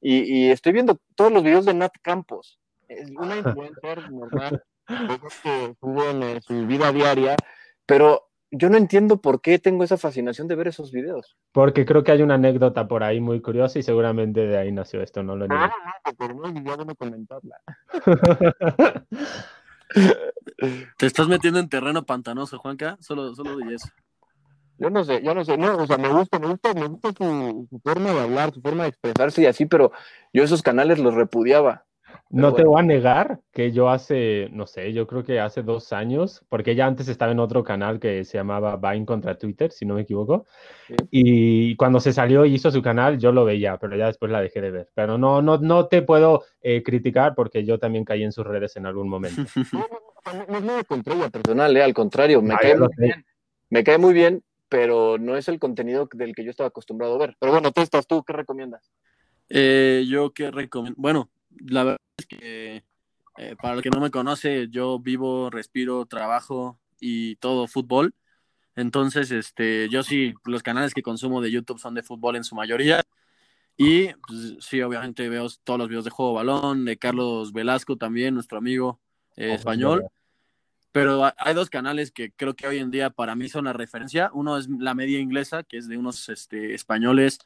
Y, 0.00 0.22
y, 0.22 0.50
estoy 0.50 0.72
viendo 0.72 0.98
todos 1.14 1.30
los 1.32 1.42
videos 1.42 1.66
de 1.66 1.74
Nat 1.74 1.92
Campos. 2.02 2.59
Es 2.90 3.08
una 3.10 3.36
influencer 3.36 4.10
normal, 4.10 4.64
que 4.84 5.30
sube 5.80 6.10
en 6.10 6.42
su 6.42 6.66
vida 6.66 6.92
diaria, 6.92 7.36
pero 7.86 8.30
yo 8.50 8.68
no 8.68 8.76
entiendo 8.76 9.20
por 9.20 9.40
qué 9.40 9.60
tengo 9.60 9.84
esa 9.84 9.96
fascinación 9.96 10.48
de 10.48 10.56
ver 10.56 10.66
esos 10.66 10.90
videos. 10.90 11.36
Porque 11.52 11.86
creo 11.86 12.02
que 12.02 12.10
hay 12.10 12.22
una 12.22 12.34
anécdota 12.34 12.88
por 12.88 13.04
ahí 13.04 13.20
muy 13.20 13.40
curiosa 13.40 13.78
y 13.78 13.84
seguramente 13.84 14.40
de 14.40 14.58
ahí 14.58 14.72
nació 14.72 15.02
esto, 15.02 15.22
no 15.22 15.36
lo 15.36 15.46
niego. 15.46 15.62
Ah, 15.62 15.72
no, 16.04 16.14
por 16.14 16.34
no 16.34 16.84
no 16.84 16.94
comentarla. 16.96 17.60
Te 20.98 21.06
estás 21.06 21.28
metiendo 21.28 21.60
en 21.60 21.68
terreno 21.68 22.04
pantanoso, 22.04 22.58
Juanca, 22.58 22.96
solo, 22.98 23.32
solo 23.36 23.56
de 23.56 23.76
eso. 23.76 23.88
Yo 24.78 24.90
no 24.90 25.04
sé, 25.04 25.22
yo 25.22 25.32
no 25.32 25.44
sé, 25.44 25.56
no, 25.56 25.76
o 25.76 25.86
sea, 25.86 25.96
me 25.96 26.08
gusta, 26.08 26.40
me 26.40 26.48
gusta, 26.48 26.74
me 26.74 26.88
gusta 26.88 27.12
su, 27.12 27.68
su 27.70 27.78
forma 27.78 28.10
de 28.10 28.20
hablar, 28.20 28.52
su 28.52 28.60
forma 28.60 28.82
de 28.82 28.88
expresarse 28.88 29.42
y 29.42 29.46
así, 29.46 29.66
pero 29.66 29.92
yo 30.32 30.42
esos 30.42 30.62
canales 30.62 30.98
los 30.98 31.14
repudiaba. 31.14 31.84
No 32.32 32.54
te 32.54 32.62
voy 32.62 32.80
a 32.80 32.84
negar 32.84 33.40
que 33.52 33.72
yo 33.72 33.90
hace, 33.90 34.48
no 34.52 34.66
sé, 34.66 34.92
yo 34.92 35.08
creo 35.08 35.24
que 35.24 35.40
hace 35.40 35.64
dos 35.64 35.92
años, 35.92 36.44
porque 36.48 36.72
ella 36.72 36.86
antes 36.86 37.08
estaba 37.08 37.32
en 37.32 37.40
otro 37.40 37.64
canal 37.64 37.98
que 37.98 38.24
se 38.24 38.38
llamaba 38.38 38.76
Vine 38.76 39.04
contra 39.04 39.36
Twitter, 39.36 39.72
si 39.72 39.84
no 39.84 39.94
me 39.94 40.02
equivoco, 40.02 40.46
y 41.10 41.74
cuando 41.74 41.98
se 41.98 42.12
salió 42.12 42.44
y 42.44 42.54
hizo 42.54 42.70
su 42.70 42.82
canal, 42.82 43.18
yo 43.18 43.32
lo 43.32 43.44
veía, 43.44 43.78
pero 43.78 43.96
ya 43.96 44.06
después 44.06 44.30
la 44.30 44.40
dejé 44.40 44.60
de 44.60 44.70
ver. 44.70 44.90
Pero 44.94 45.18
no, 45.18 45.42
no, 45.42 45.58
no 45.58 45.88
te 45.88 46.02
puedo 46.02 46.44
eh, 46.62 46.84
criticar 46.84 47.34
porque 47.34 47.64
yo 47.64 47.80
también 47.80 48.04
caí 48.04 48.22
en 48.22 48.32
sus 48.32 48.46
redes 48.46 48.76
en 48.76 48.86
algún 48.86 49.08
momento. 49.08 49.42
no, 49.72 50.56
es 50.56 50.62
nada 50.62 50.84
contra 50.84 51.14
ella 51.14 51.30
personal, 51.30 51.76
eh, 51.76 51.82
al 51.82 51.94
contrario, 51.94 52.42
me, 52.42 52.56
cae 52.56 52.76
muy 52.76 52.88
bien, 52.96 53.26
me 53.70 53.82
cae 53.82 53.98
muy 53.98 54.14
bien, 54.14 54.44
pero 54.68 55.18
no 55.18 55.36
es 55.36 55.48
el 55.48 55.58
contenido 55.58 56.08
del 56.12 56.32
que 56.32 56.44
yo 56.44 56.50
estaba 56.52 56.68
acostumbrado 56.68 57.16
a 57.16 57.18
ver. 57.18 57.36
Pero 57.40 57.50
bueno, 57.50 57.72
tú 57.72 57.80
estás 57.80 58.06
tú, 58.06 58.22
¿qué 58.22 58.32
recomiendas? 58.32 58.92
Eh, 59.48 60.04
yo 60.08 60.30
qué 60.32 60.52
recomiendo, 60.52 60.96
bueno, 60.96 61.28
la 61.50 61.84
verdad 61.84 62.00
es 62.16 62.26
que 62.26 62.84
eh, 63.36 63.56
para 63.60 63.74
el 63.74 63.82
que 63.82 63.90
no 63.90 64.00
me 64.00 64.10
conoce, 64.10 64.68
yo 64.68 64.98
vivo, 64.98 65.50
respiro, 65.50 66.04
trabajo 66.06 66.78
y 67.00 67.36
todo 67.36 67.66
fútbol. 67.66 68.14
Entonces, 68.76 69.30
este, 69.30 69.88
yo 69.88 70.02
sí, 70.02 70.34
los 70.44 70.62
canales 70.62 70.94
que 70.94 71.02
consumo 71.02 71.40
de 71.40 71.50
YouTube 71.50 71.78
son 71.78 71.94
de 71.94 72.02
fútbol 72.02 72.36
en 72.36 72.44
su 72.44 72.54
mayoría. 72.54 73.02
Y 73.76 74.08
pues, 74.26 74.56
sí, 74.60 74.82
obviamente 74.82 75.28
veo 75.28 75.46
todos 75.64 75.78
los 75.78 75.88
videos 75.88 76.04
de 76.04 76.10
juego 76.10 76.34
balón, 76.34 76.84
de 76.84 76.98
Carlos 76.98 77.52
Velasco 77.52 77.96
también, 77.96 78.34
nuestro 78.34 78.58
amigo 78.58 79.00
eh, 79.36 79.54
español. 79.54 80.04
Pero 80.92 81.32
hay 81.38 81.54
dos 81.54 81.70
canales 81.70 82.10
que 82.10 82.32
creo 82.32 82.54
que 82.54 82.66
hoy 82.66 82.78
en 82.78 82.90
día 82.90 83.10
para 83.10 83.36
mí 83.36 83.48
son 83.48 83.64
la 83.64 83.72
referencia. 83.72 84.30
Uno 84.34 84.58
es 84.58 84.68
la 84.68 84.94
media 84.94 85.20
inglesa, 85.20 85.62
que 85.62 85.78
es 85.78 85.88
de 85.88 85.96
unos 85.96 86.28
este, 86.28 86.74
españoles 86.74 87.38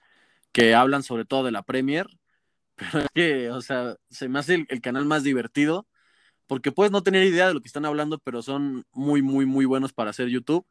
que 0.51 0.75
hablan 0.75 1.03
sobre 1.03 1.25
todo 1.25 1.45
de 1.45 1.53
la 1.53 1.63
Premier 1.63 2.09
pero 2.76 3.00
es 3.00 3.07
que, 3.14 3.50
o 3.50 3.61
sea, 3.61 3.97
se 4.11 4.28
me 4.28 4.38
hace 4.38 4.66
el, 4.69 4.81
canal 4.81 5.04
más 5.07 5.23
divertido, 5.25 5.87
porque 6.47 6.73
puedes 6.73 6.93
no 6.93 7.02
tener 7.02 7.25
idea 7.25 7.49
de 7.49 7.54
lo 7.54 7.61
que 7.61 7.69
están 7.69 7.87
hablando, 7.87 8.19
pero 8.19 8.43
son 8.43 8.85
muy, 8.93 9.23
muy, 9.23 9.47
muy 9.47 9.64
buenos 9.64 9.93
para 9.93 10.11
hacer 10.11 10.28
YouTube. 10.28 10.66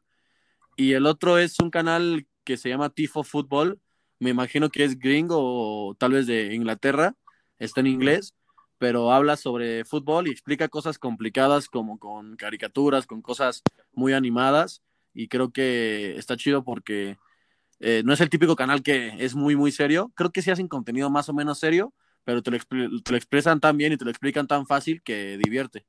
Y 0.76 0.92
el 0.92 1.06
otro 1.06 1.38
es 1.38 1.58
un 1.60 1.70
canal 1.70 2.26
que 2.44 2.56
se 2.56 2.68
llama 2.68 2.90
Tifo 2.90 3.24
Football, 3.24 3.80
me 4.20 4.30
imagino 4.30 4.70
que 4.70 4.84
es 4.84 4.98
gringo 4.98 5.38
o 5.38 5.94
tal 5.96 6.12
vez 6.12 6.26
de 6.26 6.54
Inglaterra, 6.54 7.14
está 7.58 7.80
en 7.80 7.88
inglés, 7.88 8.34
pero 8.78 9.12
habla 9.12 9.36
sobre 9.36 9.84
fútbol 9.84 10.28
y 10.28 10.30
explica 10.30 10.68
cosas 10.68 10.98
complicadas 10.98 11.68
como 11.68 11.98
con 11.98 12.36
caricaturas, 12.36 13.06
con 13.06 13.22
cosas 13.22 13.62
muy 13.92 14.12
animadas, 14.12 14.82
y 15.12 15.28
creo 15.28 15.52
que 15.52 16.16
está 16.16 16.36
chido 16.36 16.64
porque 16.64 17.16
eh, 17.80 18.02
no 18.04 18.12
es 18.12 18.20
el 18.20 18.30
típico 18.30 18.56
canal 18.56 18.82
que 18.82 19.14
es 19.18 19.34
muy, 19.34 19.56
muy 19.56 19.72
serio. 19.72 20.12
Creo 20.14 20.30
que 20.30 20.42
sí 20.42 20.50
hacen 20.50 20.68
contenido 20.68 21.10
más 21.10 21.28
o 21.28 21.34
menos 21.34 21.58
serio, 21.58 21.92
pero 22.24 22.42
te 22.42 22.50
lo, 22.50 22.56
expresan 23.16 23.60
tan 23.60 23.76
bien 23.76 23.92
y 23.92 23.96
te 23.96 24.04
lo 24.04 24.10
explican 24.10 24.46
tan 24.46 24.66
fácil 24.66 25.02
que 25.02 25.38
divierte. 25.38 25.86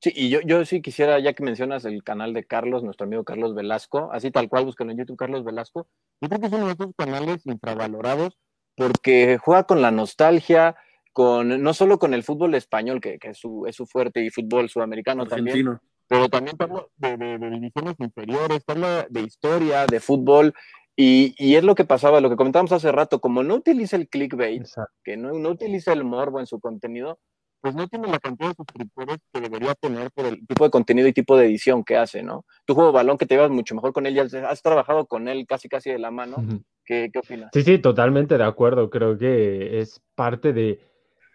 Sí, 0.00 0.12
y 0.14 0.30
yo, 0.30 0.40
yo 0.40 0.64
sí 0.64 0.80
quisiera, 0.80 1.18
ya 1.18 1.34
que 1.34 1.44
mencionas 1.44 1.84
el 1.84 2.02
canal 2.02 2.32
de 2.32 2.44
Carlos, 2.44 2.82
nuestro 2.82 3.06
amigo 3.06 3.22
Carlos 3.22 3.54
Velasco, 3.54 4.10
así 4.12 4.30
tal 4.30 4.48
cual, 4.48 4.64
búscalo 4.64 4.92
en 4.92 4.98
YouTube, 4.98 5.18
Carlos 5.18 5.44
Velasco. 5.44 5.88
Yo 6.22 6.28
creo 6.28 6.40
que 6.40 6.46
es 6.46 6.52
uno 6.52 6.66
de 6.66 6.72
esos 6.72 6.94
canales 6.96 7.46
infravalorados 7.46 8.38
porque 8.76 9.38
juega 9.42 9.64
con 9.64 9.82
la 9.82 9.90
nostalgia, 9.90 10.74
con 11.12 11.62
no 11.62 11.74
solo 11.74 11.98
con 11.98 12.14
el 12.14 12.22
fútbol 12.22 12.54
español, 12.54 12.98
que, 13.00 13.18
es, 13.20 13.36
su, 13.36 13.66
es 13.66 13.76
su 13.76 13.86
fuerte, 13.86 14.24
y 14.24 14.30
fútbol 14.30 14.70
sudamericano 14.70 15.26
también, 15.26 15.78
pero 16.10 16.28
también 16.28 16.56
habla 16.58 16.84
de, 16.96 17.16
de, 17.16 17.50
divisiones 17.50 17.94
inferiores, 18.00 18.64
habla 18.66 19.06
de 19.08 19.20
historia, 19.20 19.86
de 19.86 20.00
fútbol, 20.00 20.52
y, 20.96 21.36
y, 21.38 21.54
es 21.54 21.62
lo 21.62 21.76
que 21.76 21.84
pasaba, 21.84 22.20
lo 22.20 22.28
que 22.28 22.34
comentábamos 22.34 22.72
hace 22.72 22.90
rato, 22.90 23.20
como 23.20 23.44
no 23.44 23.54
utiliza 23.54 23.94
el 23.94 24.08
clickbait, 24.08 24.66
que 25.04 25.16
no, 25.16 25.32
no 25.34 25.50
utiliza 25.50 25.92
el 25.92 26.02
morbo 26.02 26.40
en 26.40 26.46
su 26.46 26.58
contenido, 26.58 27.20
pues 27.60 27.76
no 27.76 27.86
tiene 27.86 28.08
la 28.08 28.18
cantidad 28.18 28.48
de 28.48 28.56
suscriptores 28.56 29.18
que 29.32 29.40
debería 29.40 29.76
tener 29.76 30.10
por 30.10 30.26
el 30.26 30.44
tipo 30.48 30.64
de 30.64 30.70
contenido 30.70 31.06
y 31.06 31.12
tipo 31.12 31.36
de 31.36 31.46
edición 31.46 31.84
que 31.84 31.96
hace, 31.96 32.24
¿no? 32.24 32.44
Tu 32.66 32.74
juego 32.74 32.90
balón 32.90 33.16
que 33.16 33.26
te 33.26 33.36
llevas 33.36 33.52
mucho 33.52 33.76
mejor 33.76 33.92
con 33.92 34.04
él, 34.04 34.14
ya 34.14 34.24
has 34.48 34.62
trabajado 34.62 35.06
con 35.06 35.28
él 35.28 35.46
casi 35.46 35.68
casi 35.68 35.90
de 35.90 36.00
la 36.00 36.10
mano. 36.10 36.38
¿Qué, 36.84 37.08
¿Qué, 37.12 37.20
opinas? 37.20 37.50
Sí, 37.52 37.62
sí, 37.62 37.78
totalmente 37.78 38.36
de 38.36 38.44
acuerdo. 38.44 38.90
Creo 38.90 39.16
que 39.16 39.78
es 39.78 40.02
parte 40.16 40.52
de, 40.52 40.80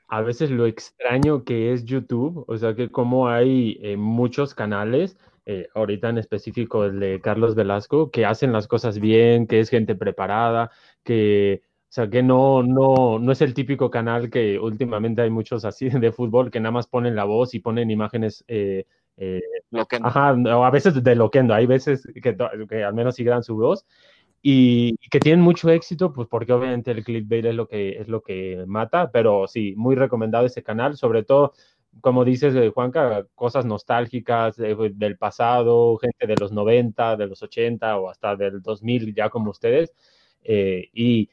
a 0.08 0.22
veces 0.22 0.52
lo 0.52 0.66
extraño 0.66 1.44
que 1.44 1.74
es 1.74 1.86
YouTube, 1.86 2.46
o 2.48 2.58
sea 2.58 2.76
que 2.76 2.90
como 2.90 3.28
hay 3.30 3.80
eh, 3.82 3.98
muchos 3.98 4.54
canales, 4.54 5.18
eh, 5.46 5.68
ahorita 5.76 6.10
en 6.10 6.18
específico 6.18 6.86
el 6.86 7.00
de 7.00 7.22
Carlos 7.22 7.56
Velasco, 7.56 8.12
que 8.12 8.26
hacen 8.26 8.52
las 8.52 8.68
cosas 8.68 9.00
bien, 9.00 9.48
que 9.48 9.60
es 9.60 9.70
gente 9.70 9.96
preparada, 9.96 10.72
que, 11.04 11.62
o 11.84 11.92
sea, 11.92 12.10
que 12.10 12.24
no, 12.24 12.64
no, 12.64 13.20
no 13.20 13.32
es 13.32 13.42
el 13.42 13.54
típico 13.54 13.90
canal 13.90 14.30
que 14.30 14.60
últimamente 14.60 15.22
hay 15.22 15.30
muchos 15.30 15.66
así 15.66 15.90
de 15.90 16.12
fútbol 16.12 16.52
que 16.52 16.60
nada 16.60 16.72
más 16.72 16.88
ponen 16.88 17.16
la 17.16 17.26
voz 17.26 17.54
y 17.54 17.60
ponen 17.60 17.92
imágenes. 17.92 18.44
Eh, 18.48 18.86
ajá, 20.02 20.34
o 20.34 20.66
a 20.66 20.72
veces 20.72 21.02
de 21.04 21.16
loquendo, 21.16 21.54
hay 21.54 21.66
veces 21.66 22.08
que, 22.22 22.36
que 22.70 22.84
al 22.84 22.94
menos 22.94 23.16
sigan 23.16 23.44
su 23.44 23.56
voz 23.56 23.86
y 24.48 24.98
que 25.10 25.20
tienen 25.20 25.42
mucho 25.42 25.72
éxito, 25.72 26.14
pues 26.14 26.28
porque 26.28 26.54
obviamente 26.54 26.92
el 26.92 27.04
clickbait 27.04 27.46
es 27.46 27.56
lo 27.56 27.68
que 27.68 27.98
es 28.00 28.08
lo 28.08 28.22
que 28.22 28.64
mata, 28.68 29.10
pero 29.12 29.48
sí, 29.48 29.74
muy 29.75 29.96
recomendado 29.96 30.46
ese 30.46 30.62
canal, 30.62 30.98
sobre 30.98 31.24
todo 31.24 31.54
como 32.02 32.24
dices, 32.25 32.54
eh, 32.56 32.70
Juanca, 32.70 33.25
cosas 33.34 33.66
nostálgicas 33.66 34.60
eh, 34.60 34.75
del 34.94 35.18
pasado, 35.18 35.98
gente 35.98 36.28
de 36.28 36.36
los 36.40 36.52
90, 36.52 37.16
de 37.18 37.25
los 37.28 37.42
80 37.42 37.98
o 37.98 38.10
hasta 38.10 38.36
del 38.36 38.62
2000, 38.62 39.16
ya 39.16 39.30
como 39.32 39.50
ustedes. 39.50 39.94
Eh, 40.44 40.90
y 40.94 41.30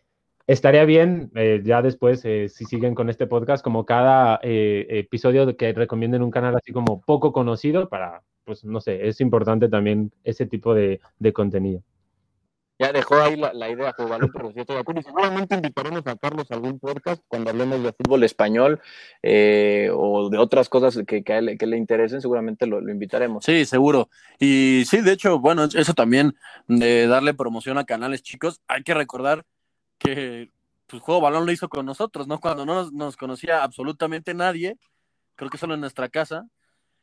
estaría 0.47 0.85
bien, 0.87 1.31
ya 1.65 1.83
después, 1.83 2.21
si 2.23 2.49
siguen 2.49 2.95
con 2.95 3.11
este 3.11 3.27
podcast, 3.27 3.63
como 3.63 3.85
cada 3.85 4.41
episodio 4.43 5.55
que 5.57 5.73
recomienden 5.75 6.23
un 6.23 6.31
canal 6.31 6.57
así 6.57 6.73
como 6.73 7.03
poco 7.03 7.33
conocido 7.33 7.89
para, 7.89 8.23
pues 8.45 8.65
no 8.65 8.81
sé, 8.81 9.07
es 9.09 9.21
importante 9.21 9.69
también 9.69 10.13
ese 10.25 10.47
tipo 10.47 10.75
de 10.75 11.01
contenido 11.35 11.83
ya 12.83 12.93
dejó 12.93 13.15
ahí 13.23 13.37
la, 13.37 13.71
idea 13.71 13.95
de 13.97 14.05
balón, 14.05 14.31
pero 14.33 14.51
sí 14.51 14.59
estoy 14.59 14.75
de 14.75 14.81
acuerdo. 14.81 15.01
Y 15.01 15.05
seguramente 15.05 15.55
invitaremos 15.55 16.05
a 16.07 16.17
Carlos 16.17 16.51
a 16.51 16.55
algún 16.55 16.81
podcast 16.81 17.23
cuando 17.29 17.51
hablemos 17.51 17.81
de 17.81 17.93
fútbol 17.93 18.25
español 18.25 18.81
eh, 19.23 19.89
o 19.95 20.29
de 20.29 20.39
otras 20.39 20.69
cosas 20.69 20.99
que, 21.07 21.23
que, 21.23 21.41
le, 21.41 21.77
interesen, 21.77 22.21
seguramente 22.21 22.67
lo, 22.67 22.81
invitaremos. 22.81 23.45
Sí, 23.45 23.65
seguro. 23.67 24.11
Y 24.41 24.83
sí, 24.87 25.01
de 25.01 25.13
hecho, 25.13 25.39
bueno, 25.39 25.65
eso 25.65 25.95
también 25.95 26.35
de 26.67 27.07
darle 27.07 27.35
promoción 27.35 27.79
a 27.79 27.85
canales 27.85 28.23
chicos, 28.23 28.61
hay 28.67 28.83
que 28.83 28.95
recordar 28.95 29.45
que 29.99 30.51
pues 30.89 31.03
Juego 31.03 31.21
Balón 31.21 31.47
lo 31.47 31.53
hizo 31.53 31.69
con 31.69 31.87
nosotros, 31.87 32.27
¿no? 32.27 32.41
Cuando 32.41 32.67
no 32.67 32.75
nos, 32.75 32.93
nos 32.93 33.17
conocía 33.17 33.63
absolutamente 33.63 34.35
nadie, 34.35 34.77
creo 35.37 35.51
que 35.51 35.59
solo 35.59 35.75
en 35.75 35.81
nuestra 35.81 36.09
casa, 36.09 36.47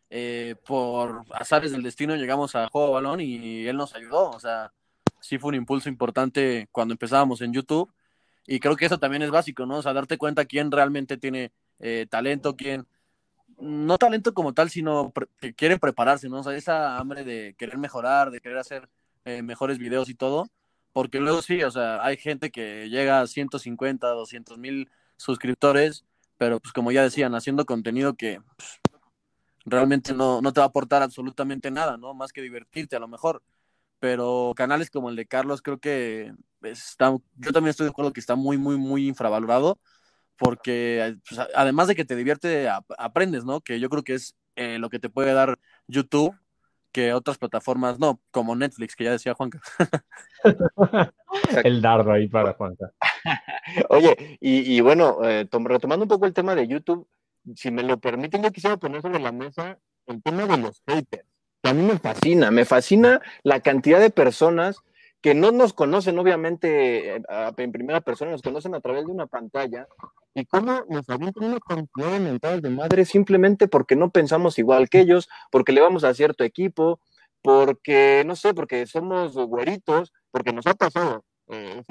eh, 0.10 0.56
por 0.66 1.24
azares 1.32 1.72
del 1.72 1.84
destino 1.84 2.18
llegamos 2.18 2.56
a 2.56 2.68
Juego 2.68 2.92
Balón 2.92 3.22
y 3.22 3.66
él 3.66 3.78
nos 3.78 3.96
ayudó, 3.96 4.32
o 4.32 4.40
sea, 4.40 4.74
sí 5.22 5.38
fue 5.38 5.50
un 5.50 5.56
impulso 5.56 5.90
importante 5.90 6.68
cuando 6.72 6.94
empezábamos 6.94 7.42
en 7.42 7.54
YouTube 7.54 7.92
y 8.48 8.60
creo 8.60 8.76
que 8.76 8.86
eso 8.86 8.98
también 8.98 9.22
es 9.22 9.30
básico, 9.30 9.66
¿no? 9.66 9.78
O 9.78 9.82
sea, 9.82 9.94
darte 9.94 10.18
cuenta 10.18 10.46
quién 10.46 10.72
realmente 10.72 11.18
tiene 11.18 11.52
eh, 11.80 12.08
talento, 12.10 12.56
quién, 12.56 12.88
no 13.60 13.98
talento 13.98 14.34
como 14.34 14.54
tal, 14.54 14.70
sino 14.70 15.14
que 15.40 15.54
quiere 15.54 15.78
prepararse, 15.78 16.30
¿no? 16.30 16.40
O 16.40 16.44
sea, 16.44 16.56
esa 16.56 16.98
hambre 16.98 17.24
de 17.24 17.56
querer 17.58 17.78
mejorar, 17.78 18.32
de 18.32 18.42
querer 18.42 18.58
hacer 18.58 18.90
eh, 19.26 19.42
mejores 19.44 19.78
videos 19.78 20.10
y 20.10 20.16
todo, 20.16 20.50
porque 20.94 21.20
luego 21.20 21.42
sí, 21.42 21.62
o 21.64 21.72
sea, 21.72 22.04
hay 22.04 22.18
gente 22.18 22.52
que 22.52 22.90
llega 22.90 23.22
a 23.22 23.28
150, 23.28 24.08
200 24.08 24.58
mil 24.58 24.90
suscriptores, 25.18 26.06
pero 26.38 26.60
pues 26.60 26.74
como 26.74 26.92
ya 26.92 27.04
decían, 27.04 27.36
haciendo 27.36 27.66
contenido 27.66 28.16
que 28.16 28.42
pues, 28.58 28.82
realmente 29.66 30.14
no, 30.14 30.42
no 30.42 30.54
te 30.54 30.60
va 30.60 30.66
a 30.66 30.70
aportar 30.70 31.04
absolutamente 31.04 31.70
nada, 31.72 31.98
¿no? 31.98 32.14
Más 32.14 32.34
que 32.34 32.42
divertirte 32.42 32.96
a 32.96 33.00
lo 33.00 33.08
mejor. 33.08 33.44
Pero 34.00 34.54
canales 34.56 34.90
como 34.90 35.10
el 35.10 35.16
de 35.16 35.26
Carlos 35.28 35.62
creo 35.62 35.80
que 35.80 36.34
está, 36.62 37.16
yo 37.36 37.52
también 37.52 37.72
estoy 37.72 37.86
de 37.86 37.92
acuerdo 37.92 38.14
que 38.14 38.20
está 38.20 38.36
muy, 38.36 38.58
muy, 38.58 38.78
muy 38.78 39.08
infravalorado, 39.08 39.80
porque 40.38 41.18
pues, 41.28 41.42
además 41.56 41.88
de 41.88 41.96
que 41.96 42.06
te 42.06 42.16
divierte, 42.16 42.70
aprendes, 42.98 43.46
¿no? 43.46 43.62
Que 43.62 43.80
yo 43.80 43.90
creo 43.90 44.04
que 44.04 44.16
es 44.16 44.36
eh, 44.56 44.80
lo 44.80 44.90
que 44.90 45.00
te 45.00 45.10
puede 45.10 45.34
dar 45.34 45.60
YouTube 45.88 46.36
que 46.92 47.14
otras 47.14 47.38
plataformas 47.38 48.00
no, 48.00 48.20
como 48.32 48.56
Netflix, 48.56 48.96
que 48.96 49.04
ya 49.04 49.12
decía 49.12 49.34
Juanca. 49.34 49.62
el 51.64 51.82
dardo 51.82 52.12
ahí 52.12 52.28
para 52.28 52.54
Juanca. 52.54 52.92
Oye, 53.90 54.38
y, 54.40 54.80
bueno, 54.82 55.20
eh, 55.24 55.48
retomando 55.52 56.04
un 56.04 56.10
poco 56.10 56.26
el 56.26 56.34
tema 56.34 56.56
de 56.56 56.68
YouTube, 56.68 57.08
si 57.56 57.72
me 57.72 57.84
lo 57.84 58.00
permiten, 58.00 58.44
yo 58.44 58.52
quisiera 58.52 58.78
poner 58.78 59.02
sobre 59.02 59.20
la 59.20 59.32
mesa 59.32 59.78
el 60.08 60.24
tema 60.24 60.46
de 60.48 60.58
los 60.58 60.82
haters, 60.88 61.26
a 61.64 61.74
mí 61.74 61.84
me 61.84 62.00
fascina, 62.00 62.52
me 62.52 62.66
fascina 62.66 63.22
la 63.44 63.60
cantidad 63.60 64.00
de 64.00 64.10
personas 64.10 64.78
que 65.22 65.36
no 65.36 65.52
nos 65.52 65.74
conocen, 65.74 66.18
obviamente, 66.18 67.16
eh, 67.16 67.22
en 67.58 67.72
primera 67.72 68.02
persona, 68.02 68.32
nos 68.32 68.42
conocen 68.42 68.74
a 68.74 68.80
través 68.80 69.06
de 69.06 69.12
una 69.12 69.28
pantalla, 69.28 69.88
y 70.34 70.46
cómo 70.46 70.86
nos 70.90 71.10
avientan 71.10 71.44
una 71.44 71.60
cantidad 71.60 72.12
de 72.12 72.20
mentadas 72.20 72.62
de 72.62 72.70
madre 72.70 73.04
simplemente 73.04 73.68
porque 73.68 73.96
no 73.96 74.12
pensamos 74.12 74.58
igual 74.60 74.90
que 74.90 75.02
ellos, 75.02 75.28
porque 75.52 75.74
le 75.74 75.82
vamos 75.82 76.04
a 76.04 76.14
cierto 76.14 76.44
equipo, 76.44 77.00
porque, 77.42 78.24
no 78.26 78.36
sé, 78.36 78.54
porque 78.54 78.86
somos 78.86 79.36
güeritos, 79.36 80.14
porque 80.32 80.54
nos 80.54 80.68
ha 80.68 80.74
pasado. 80.74 81.26
Eh, 81.52 81.82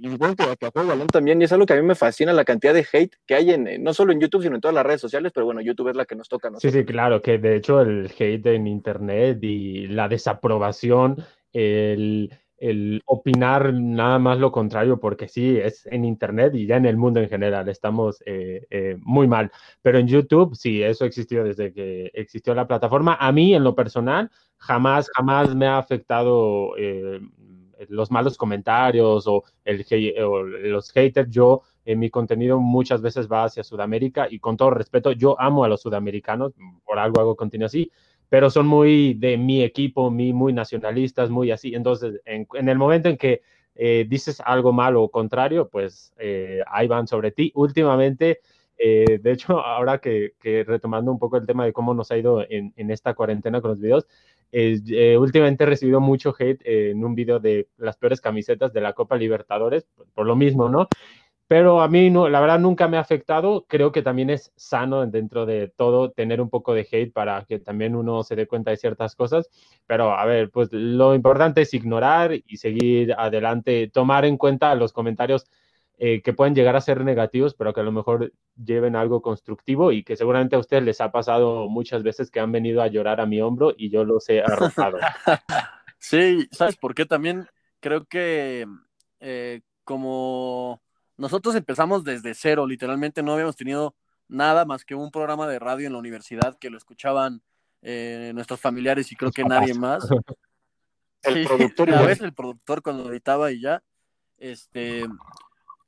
igual 0.00 0.34
que, 0.34 0.56
que 0.58 0.66
a 0.66 0.70
Juego 0.72 0.88
Balón 0.88 1.06
también, 1.06 1.40
y 1.40 1.44
es 1.44 1.52
algo 1.52 1.66
que 1.66 1.72
a 1.72 1.76
mí 1.76 1.82
me 1.82 1.94
fascina 1.94 2.32
la 2.32 2.44
cantidad 2.44 2.74
de 2.74 2.84
hate 2.92 3.14
que 3.26 3.34
hay 3.36 3.50
en, 3.52 3.82
no 3.82 3.94
solo 3.94 4.12
en 4.12 4.20
YouTube, 4.20 4.42
sino 4.42 4.56
en 4.56 4.60
todas 4.60 4.74
las 4.74 4.84
redes 4.84 5.00
sociales, 5.00 5.30
pero 5.32 5.46
bueno, 5.46 5.60
YouTube 5.60 5.90
es 5.90 5.96
la 5.96 6.04
que 6.04 6.16
nos 6.16 6.28
toca. 6.28 6.50
Sí, 6.58 6.70
sí, 6.70 6.84
claro, 6.84 7.22
que 7.22 7.38
de 7.38 7.56
hecho 7.56 7.80
el 7.80 8.10
hate 8.18 8.46
en 8.46 8.66
Internet 8.66 9.38
y 9.42 9.86
la 9.86 10.08
desaprobación, 10.08 11.16
el, 11.52 12.32
el 12.62 13.02
opinar 13.06 13.74
nada 13.74 14.18
más 14.18 14.38
lo 14.38 14.50
contrario, 14.50 15.00
porque 15.00 15.26
sí, 15.26 15.58
es 15.58 15.84
en 15.86 16.04
Internet 16.04 16.54
y 16.54 16.66
ya 16.66 16.76
en 16.76 16.86
el 16.86 16.96
mundo 16.96 17.18
en 17.20 17.28
general 17.28 17.68
estamos 17.68 18.22
eh, 18.26 18.66
eh, 18.70 18.96
muy 19.00 19.28
mal. 19.28 19.50
Pero 19.82 19.98
en 19.98 20.06
YouTube, 20.06 20.54
sí, 20.54 20.80
eso 20.80 21.04
existió 21.04 21.42
desde 21.42 21.72
que 21.72 22.10
existió 22.14 22.54
la 22.54 22.66
plataforma. 22.66 23.16
A 23.20 23.32
mí, 23.32 23.54
en 23.54 23.64
lo 23.64 23.74
personal, 23.74 24.30
jamás, 24.58 25.08
jamás 25.14 25.54
me 25.54 25.66
ha 25.66 25.78
afectado 25.78 26.76
eh, 26.78 27.20
los 27.88 28.10
malos 28.10 28.36
comentarios 28.36 29.26
o, 29.26 29.44
los 29.64 30.90
haters. 30.92 31.30
Yo, 31.30 31.62
en 31.84 31.98
mi 31.98 32.10
contenido 32.10 32.60
muchas 32.60 33.02
veces 33.02 33.28
va 33.30 33.44
hacia 33.44 33.64
Sudamérica 33.64 34.28
y 34.30 34.38
con 34.38 34.56
todo 34.56 34.70
respeto, 34.70 35.12
yo 35.12 35.40
amo 35.40 35.64
a 35.64 35.68
los 35.68 35.82
sudamericanos, 35.82 36.52
por 36.84 36.98
algo 36.98 37.20
hago 37.20 37.36
contenido 37.36 37.66
así, 37.66 37.90
pero 38.28 38.50
son 38.50 38.66
muy 38.66 39.14
de 39.14 39.36
mi 39.36 39.62
equipo, 39.62 40.10
muy, 40.10 40.52
nacionalistas, 40.52 41.28
muy 41.28 41.50
así. 41.50 41.74
Entonces, 41.74 42.20
en, 42.24 42.46
el 42.68 42.78
momento 42.78 43.08
en 43.08 43.18
que 43.18 43.42
eh, 43.74 44.06
dices 44.08 44.40
algo 44.44 44.72
malo 44.72 45.02
o 45.02 45.10
contrario, 45.10 45.68
pues 45.68 46.14
eh, 46.18 46.60
ahí 46.66 46.86
van 46.88 47.06
sobre 47.06 47.32
ti. 47.32 47.52
Últimamente, 47.54 48.40
eh, 48.78 49.18
de 49.22 49.32
hecho, 49.32 49.58
ahora 49.64 49.98
que, 49.98 50.32
retomando 50.66 51.10
un 51.10 51.18
poco 51.18 51.36
el 51.36 51.46
tema 51.46 51.64
de 51.64 51.72
cómo 51.72 51.94
nos 51.94 52.10
ha 52.10 52.18
ido 52.18 52.44
en, 52.48 52.72
en 52.76 52.90
esta 52.90 53.14
cuarentena 53.14 53.60
con 53.60 53.70
los 53.70 53.80
videos, 53.80 54.06
eh, 54.52 55.16
últimamente 55.18 55.64
he 55.64 55.66
recibido 55.66 56.00
mucho 56.00 56.34
hate 56.38 56.60
en 56.64 57.02
un 57.02 57.14
video 57.14 57.40
de 57.40 57.68
las 57.78 57.96
peores 57.96 58.20
camisetas 58.20 58.72
de 58.72 58.82
la 58.82 58.92
Copa 58.92 59.16
Libertadores, 59.16 59.86
por, 60.14 60.26
lo 60.26 60.36
mismo, 60.36 60.68
¿no? 60.68 60.88
Pero 61.48 61.80
a 61.82 61.88
mí, 61.88 62.10
no, 62.10 62.28
la 62.28 62.40
verdad, 62.40 62.58
nunca 62.58 62.88
me 62.88 62.96
ha 62.96 63.00
afectado. 63.00 63.66
Creo 63.68 63.92
que 63.92 64.02
también 64.02 64.30
es 64.30 64.52
sano 64.56 65.06
dentro 65.06 65.44
de 65.46 65.68
todo 65.68 66.10
tener 66.10 66.40
un 66.40 66.48
poco 66.50 66.74
de 66.74 66.86
hate 66.90 67.12
para 67.12 67.44
que 67.44 67.58
también 67.58 67.94
uno 67.94 68.22
se 68.22 68.36
dé 68.36 68.46
cuenta 68.46 68.70
de 68.70 68.78
ciertas 68.78 69.16
cosas. 69.16 69.48
Pero, 69.86 70.12
a 70.12 70.24
ver, 70.24 70.50
pues 70.50 70.68
lo 70.72 71.14
importante 71.14 71.62
es 71.62 71.74
ignorar 71.74 72.32
y 72.34 72.56
seguir 72.58 73.14
adelante, 73.14 73.90
tomar 73.92 74.24
en 74.24 74.38
cuenta 74.38 74.74
los 74.74 74.92
comentarios 74.92 75.46
eh, 75.98 76.22
que 76.22 76.32
pueden 76.32 76.54
llegar 76.54 76.74
a 76.76 76.80
ser 76.80 77.04
negativos, 77.04 77.54
pero 77.54 77.72
que 77.72 77.80
a 77.80 77.84
lo 77.84 77.92
mejor 77.92 78.32
lleven 78.56 78.96
algo 78.96 79.22
constructivo 79.22 79.92
y 79.92 80.02
que 80.02 80.16
seguramente 80.16 80.56
a 80.56 80.58
ustedes 80.58 80.82
les 80.82 81.00
ha 81.00 81.12
pasado 81.12 81.68
muchas 81.68 82.02
veces 82.02 82.30
que 82.30 82.40
han 82.40 82.52
venido 82.52 82.82
a 82.82 82.88
llorar 82.88 83.20
a 83.20 83.26
mi 83.26 83.40
hombro 83.40 83.72
y 83.76 83.90
yo 83.90 84.04
los 84.04 84.28
he 84.28 84.42
arrojado. 84.42 84.98
Sí, 86.04 86.48
¿sabes 86.50 86.76
por 86.76 86.96
qué? 86.96 87.06
También 87.06 87.46
creo 87.78 88.06
que 88.06 88.66
eh, 89.20 89.60
como 89.84 90.82
nosotros 91.16 91.54
empezamos 91.54 92.02
desde 92.02 92.34
cero, 92.34 92.66
literalmente 92.66 93.22
no 93.22 93.34
habíamos 93.34 93.54
tenido 93.54 93.94
nada 94.26 94.64
más 94.64 94.84
que 94.84 94.96
un 94.96 95.12
programa 95.12 95.46
de 95.46 95.60
radio 95.60 95.86
en 95.86 95.92
la 95.92 96.00
universidad 96.00 96.58
que 96.58 96.70
lo 96.70 96.76
escuchaban 96.76 97.40
eh, 97.82 98.32
nuestros 98.34 98.60
familiares 98.60 99.12
y 99.12 99.16
creo 99.16 99.30
que 99.30 99.44
nadie 99.44 99.74
más. 99.74 100.04
el 101.22 101.46
productor. 101.46 101.94
A 101.94 102.02
veces 102.02 102.24
el 102.24 102.34
productor 102.34 102.82
cuando 102.82 103.12
editaba 103.12 103.52
y 103.52 103.60
ya. 103.60 103.80
Este, 104.38 105.04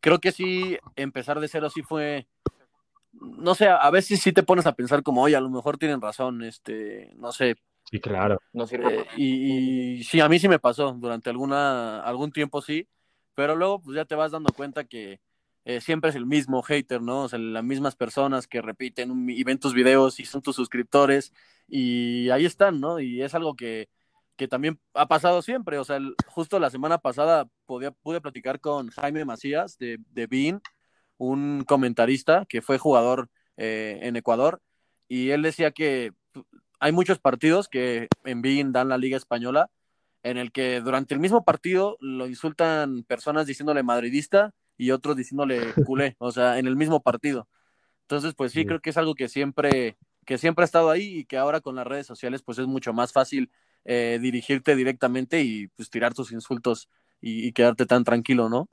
creo 0.05 0.21
que 0.21 0.33
sí, 0.33 0.77
empezar 0.97 1.41
de 1.41 1.49
cero 1.49 1.71
sí 1.71 1.81
fue, 1.81 2.27
no 3.15 3.55
sé, 3.55 3.69
a 3.69 3.91
veces 3.91 4.21
sí 4.21 4.33
te 4.33 4.43
pones 4.43 4.67
a 4.67 4.75
pensar 4.75 5.03
como, 5.03 5.23
oye, 5.23 5.35
a 5.35 5.41
lo 5.41 5.49
mejor 5.49 5.79
tienen 5.79 6.03
razón, 6.03 6.43
este, 6.43 7.11
no 7.17 7.33
sé. 7.33 7.57
Sí, 7.91 7.99
claro. 8.01 8.39
No 8.53 8.67
eh, 8.71 9.07
y, 9.17 9.95
y, 10.01 10.05
sí, 10.05 10.21
a 10.21 10.29
mí 10.29 10.39
sí 10.39 10.47
me 10.47 10.59
pasó, 10.59 10.93
durante 10.93 11.31
alguna, 11.31 12.03
algún 12.03 12.33
tiempo 12.33 12.61
sí, 12.61 12.87
pero 13.35 13.57
luego 13.57 13.81
pues 13.81 13.97
ya 13.97 14.05
te 14.05 14.15
vas 14.15 14.31
dando 14.31 14.53
cuenta 14.53 14.85
que 14.85 15.21
eh, 15.65 15.81
siempre 15.81 16.11
es 16.11 16.17
el 16.17 16.27
mismo 16.27 16.63
hater, 16.63 17.01
¿no? 17.01 17.23
O 17.23 17.29
sea, 17.31 17.39
las 17.39 17.65
mismas 17.65 17.97
personas 17.97 18.47
que 18.47 18.61
repiten 18.61 19.31
y 19.31 19.43
ven 19.43 19.59
tus 19.59 19.73
videos 19.73 20.21
y 20.21 20.27
son 20.27 20.43
tus 20.43 20.57
suscriptores 20.57 21.33
y 21.67 22.29
ahí 22.29 22.45
están, 22.45 22.79
¿no? 22.79 23.01
Y 23.01 23.23
es 23.23 23.35
algo 23.35 23.57
que, 23.57 23.89
que 24.37 24.49
también 24.49 24.81
ha 24.95 25.07
pasado 25.07 25.43
siempre. 25.43 25.79
O 25.79 25.85
sea, 25.85 25.99
justo 26.27 26.59
la 26.59 26.71
semana 26.71 26.99
pasada 26.99 27.49
podía, 27.67 27.91
pude 27.91 28.21
platicar 28.21 28.61
con 28.61 28.89
Jaime 28.91 29.25
Macías 29.25 29.79
de, 29.79 29.99
de 30.11 30.27
Bean, 30.27 30.61
un 31.19 31.65
comentarista 31.67 32.45
que 32.49 32.63
fue 32.63 32.79
jugador 32.79 33.31
eh, 33.57 34.01
en 34.03 34.17
Ecuador, 34.17 34.61
y 35.09 35.31
él 35.31 35.43
decía 35.43 35.71
que 35.71 36.13
hay 36.81 36.93
muchos 36.93 37.19
partidos 37.19 37.69
que 37.69 38.09
en 38.25 38.43
Bean 38.43 38.73
dan 38.73 38.89
la 38.89 38.99
Liga 38.99 39.17
Española, 39.17 39.71
en 40.23 40.39
el 40.39 40.53
que 40.53 40.81
durante 40.81 41.15
el 41.15 41.21
mismo 41.21 41.45
partido 41.45 41.97
lo 42.01 42.27
insultan 42.27 43.05
personas 43.05 43.47
diciéndole 43.47 43.83
madridista 43.83 44.53
y 44.77 44.91
otros 44.91 45.17
diciéndole 45.17 45.61
culé, 45.87 46.17
o 46.19 46.33
sea, 46.33 46.59
en 46.59 46.67
el 46.67 46.77
mismo 46.77 47.03
partido. 47.03 47.49
Entonces, 48.03 48.35
pues 48.35 48.53
sí, 48.53 48.67
creo 48.67 48.81
que 48.81 48.91
es 48.91 48.97
algo 48.97 49.15
que 49.15 49.29
siempre, 49.29 49.97
que 50.27 50.37
siempre 50.37 50.65
ha 50.65 50.67
estado 50.67 50.91
ahí 50.91 51.21
y 51.21 51.25
que 51.25 51.39
ahora 51.39 51.61
con 51.61 51.75
las 51.77 51.87
redes 51.87 52.07
sociales, 52.07 52.43
pues 52.43 52.59
es 52.59 52.67
mucho 52.67 52.93
más 52.93 53.13
fácil 53.13 53.51
eh, 53.85 54.19
dirigirte 54.21 54.77
directamente 54.77 55.43
y 55.43 55.69
pues 55.69 55.91
tirar 55.91 56.15
tus 56.15 56.33
insultos 56.33 56.89
y, 57.21 57.53
quedarte 57.53 57.87
tan 57.87 58.05
tranquilo, 58.05 58.49
¿no? 58.49 58.69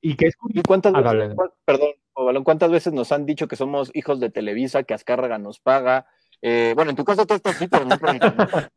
Y 0.00 0.16
que 0.16 0.30
cuántas 0.66 0.92
ah, 0.94 1.12
veces, 1.12 1.36
perdón, 1.64 2.44
cuántas 2.44 2.70
veces 2.70 2.92
nos 2.92 3.12
han 3.12 3.24
dicho 3.24 3.48
que 3.48 3.56
somos 3.56 3.90
hijos 3.94 4.20
de 4.20 4.30
Televisa, 4.30 4.82
que 4.82 4.94
Azcárraga 4.94 5.38
nos 5.38 5.58
paga? 5.58 6.06
Eh, 6.42 6.72
bueno, 6.76 6.90
en 6.90 6.96
tu 6.96 7.04
caso 7.04 7.24
todo 7.24 7.36
está 7.36 7.50
así, 7.50 7.66
pero 7.66 7.86
no 7.86 7.96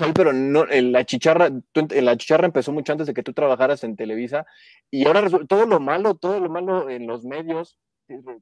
ahí, 0.00 0.12
pero 0.14 0.32
no, 0.32 0.64
la 0.64 1.04
chicharra, 1.04 1.50
la 1.74 2.16
chicharra 2.16 2.46
empezó 2.46 2.72
mucho 2.72 2.92
antes 2.92 3.08
de 3.08 3.14
que 3.14 3.24
tú 3.24 3.32
trabajaras 3.32 3.82
en 3.82 3.96
Televisa 3.96 4.46
y 4.90 5.04
ahora 5.06 5.28
todo 5.48 5.66
lo 5.66 5.80
malo, 5.80 6.14
todo 6.14 6.38
lo 6.38 6.48
malo 6.48 6.88
en 6.88 7.08
los 7.08 7.24
medios 7.24 7.76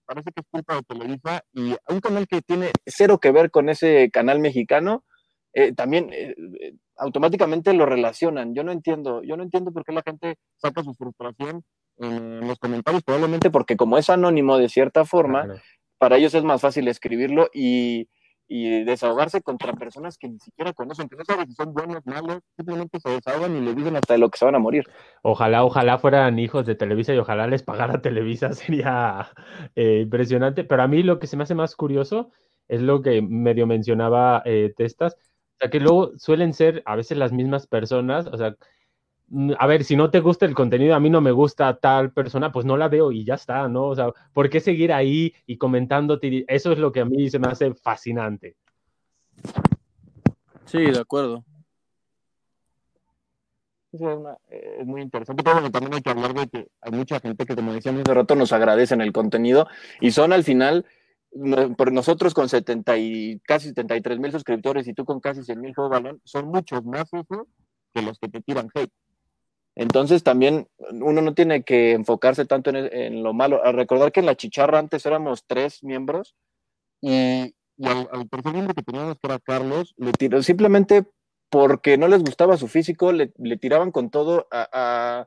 parece 0.04 0.30
que 0.32 0.40
es 0.40 0.46
culpa 0.50 0.76
de 0.76 0.82
Televisa 0.82 1.44
y 1.52 1.74
un 1.88 2.00
canal 2.00 2.26
que 2.26 2.42
tiene 2.42 2.70
cero 2.86 3.18
que 3.18 3.30
ver 3.30 3.50
con 3.50 3.68
ese 3.68 4.10
canal 4.10 4.40
mexicano, 4.40 5.04
eh, 5.52 5.72
también 5.72 6.12
eh, 6.12 6.34
eh, 6.60 6.74
automáticamente 6.96 7.72
lo 7.72 7.86
relacionan. 7.86 8.54
Yo 8.54 8.62
no 8.64 8.72
entiendo, 8.72 9.22
yo 9.22 9.36
no 9.36 9.42
entiendo 9.42 9.72
por 9.72 9.84
qué 9.84 9.92
la 9.92 10.02
gente 10.02 10.36
saca 10.56 10.82
su 10.82 10.94
frustración 10.94 11.64
en 11.98 12.46
los 12.46 12.58
comentarios, 12.58 13.02
probablemente 13.02 13.50
porque 13.50 13.76
como 13.76 13.98
es 13.98 14.08
anónimo 14.08 14.56
de 14.56 14.68
cierta 14.68 15.04
forma, 15.04 15.60
para 15.98 16.16
ellos 16.16 16.34
es 16.34 16.44
más 16.44 16.60
fácil 16.60 16.88
escribirlo 16.88 17.48
y, 17.52 18.08
y 18.52 18.82
desahogarse 18.82 19.42
contra 19.42 19.74
personas 19.74 20.18
que 20.18 20.28
ni 20.28 20.40
siquiera 20.40 20.72
conocen, 20.72 21.08
que 21.08 21.14
no 21.14 21.24
saben 21.24 21.46
si 21.46 21.54
son 21.54 21.72
buenos, 21.72 22.04
malos, 22.04 22.40
simplemente 22.56 22.98
se 22.98 23.08
desahogan 23.08 23.56
y 23.56 23.60
le 23.60 23.76
dicen 23.76 23.94
hasta 23.94 24.14
de 24.14 24.18
lo 24.18 24.28
que 24.28 24.38
se 24.38 24.44
van 24.44 24.56
a 24.56 24.58
morir. 24.58 24.82
Ojalá, 25.22 25.62
ojalá 25.62 25.98
fueran 25.98 26.36
hijos 26.40 26.66
de 26.66 26.74
Televisa 26.74 27.14
y 27.14 27.18
ojalá 27.18 27.46
les 27.46 27.62
pagara 27.62 28.02
Televisa, 28.02 28.52
sería 28.52 29.30
eh, 29.76 30.00
impresionante. 30.02 30.64
Pero 30.64 30.82
a 30.82 30.88
mí 30.88 31.04
lo 31.04 31.20
que 31.20 31.28
se 31.28 31.36
me 31.36 31.44
hace 31.44 31.54
más 31.54 31.76
curioso 31.76 32.32
es 32.66 32.82
lo 32.82 33.02
que 33.02 33.22
medio 33.22 33.68
mencionaba 33.68 34.42
eh, 34.44 34.74
Testas, 34.76 35.14
o 35.14 35.58
sea, 35.60 35.70
que 35.70 35.78
luego 35.78 36.18
suelen 36.18 36.52
ser 36.52 36.82
a 36.86 36.96
veces 36.96 37.18
las 37.18 37.30
mismas 37.30 37.68
personas, 37.68 38.26
o 38.26 38.36
sea, 38.36 38.56
a 39.58 39.66
ver, 39.66 39.84
si 39.84 39.96
no 39.96 40.10
te 40.10 40.20
gusta 40.20 40.44
el 40.44 40.54
contenido, 40.54 40.94
a 40.94 41.00
mí 41.00 41.08
no 41.08 41.20
me 41.20 41.30
gusta 41.30 41.78
tal 41.78 42.12
persona, 42.12 42.50
pues 42.50 42.66
no 42.66 42.76
la 42.76 42.88
veo 42.88 43.12
y 43.12 43.24
ya 43.24 43.34
está, 43.34 43.68
¿no? 43.68 43.84
O 43.86 43.94
sea, 43.94 44.12
¿por 44.32 44.50
qué 44.50 44.60
seguir 44.60 44.92
ahí 44.92 45.32
y 45.46 45.56
comentándote? 45.56 46.44
Eso 46.48 46.72
es 46.72 46.78
lo 46.78 46.90
que 46.90 47.00
a 47.00 47.04
mí 47.04 47.30
se 47.30 47.38
me 47.38 47.46
hace 47.46 47.72
fascinante. 47.74 48.56
Sí, 50.66 50.78
de 50.78 50.98
acuerdo. 50.98 51.44
Eso 53.92 54.38
es, 54.48 54.86
muy 54.86 55.02
interesante, 55.02 55.42
pero 55.42 55.70
también 55.70 55.94
hay 55.94 56.00
que 56.00 56.10
hablar 56.10 56.32
de 56.34 56.48
que 56.48 56.68
hay 56.80 56.92
mucha 56.92 57.18
gente 57.20 57.44
que, 57.44 57.56
como 57.56 57.72
decíamos 57.72 58.02
hace 58.02 58.14
rato, 58.14 58.34
nos 58.36 58.52
agradecen 58.52 59.00
el 59.00 59.12
contenido 59.12 59.66
y 60.00 60.12
son 60.12 60.32
al 60.32 60.44
final, 60.44 60.86
por 61.76 61.92
nosotros 61.92 62.34
con 62.34 62.48
70 62.48 62.98
y 62.98 63.40
casi 63.40 63.68
73 63.68 64.18
mil 64.18 64.32
suscriptores 64.32 64.86
y 64.88 64.94
tú 64.94 65.04
con 65.04 65.20
casi 65.20 65.42
100 65.42 65.60
mil 65.60 65.74
balón, 65.76 66.20
son 66.24 66.46
muchos 66.46 66.84
más 66.84 67.10
que 67.92 68.02
los 68.02 68.18
que 68.18 68.28
te 68.28 68.40
tiran 68.40 68.68
hate. 68.74 68.92
Entonces 69.80 70.22
también 70.22 70.68
uno 70.92 71.22
no 71.22 71.32
tiene 71.32 71.62
que 71.62 71.92
enfocarse 71.92 72.44
tanto 72.44 72.68
en, 72.68 73.22
lo 73.22 73.32
malo. 73.32 73.64
A 73.64 73.72
recordar 73.72 74.12
que 74.12 74.20
en 74.20 74.26
la 74.26 74.36
chicharra 74.36 74.78
antes 74.78 75.06
éramos 75.06 75.46
tres 75.46 75.82
miembros 75.82 76.36
y, 77.00 77.54
al, 77.82 78.28
tercer 78.28 78.52
miembro 78.52 78.74
que 78.74 78.82
teníamos 78.82 79.18
que 79.18 79.26
era 79.26 79.38
Carlos, 79.38 79.94
le 79.96 80.12
tiró, 80.12 80.42
simplemente 80.42 81.06
porque 81.48 81.96
no 81.96 82.08
les 82.08 82.22
gustaba 82.22 82.58
su 82.58 82.68
físico, 82.68 83.10
le, 83.10 83.28
tiraban 83.56 83.90
con 83.90 84.10
todo 84.10 84.46
a, 84.50 85.26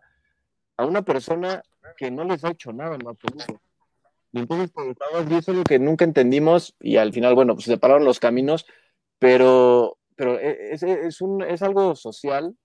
una 0.78 1.02
persona 1.02 1.64
que 1.98 2.12
no 2.12 2.24
les 2.24 2.44
ha 2.44 2.52
hecho 2.52 2.72
nada 2.72 2.94
en 2.94 3.08
absoluto. 3.08 3.60
Y 4.34 4.38
entonces, 4.38 4.70
pues, 4.72 4.96
y 5.32 5.34
eso 5.34 5.52
es 5.52 5.58
lo 5.58 5.64
que 5.64 5.80
nunca 5.80 6.06
entendimos, 6.06 6.76
y 6.80 6.98
al 6.98 7.12
final, 7.12 7.34
bueno, 7.34 7.56
pues 7.56 7.66
se 7.66 7.72
separaron 7.72 8.06
los 8.06 8.20
caminos, 8.20 8.68
pero, 9.18 9.98
pero 10.16 10.40
e, 10.40 10.74
es, 10.74 10.84
es, 10.84 11.22
un, 11.22 11.42
es 11.42 11.64
algo 11.64 11.96
social 11.96 12.56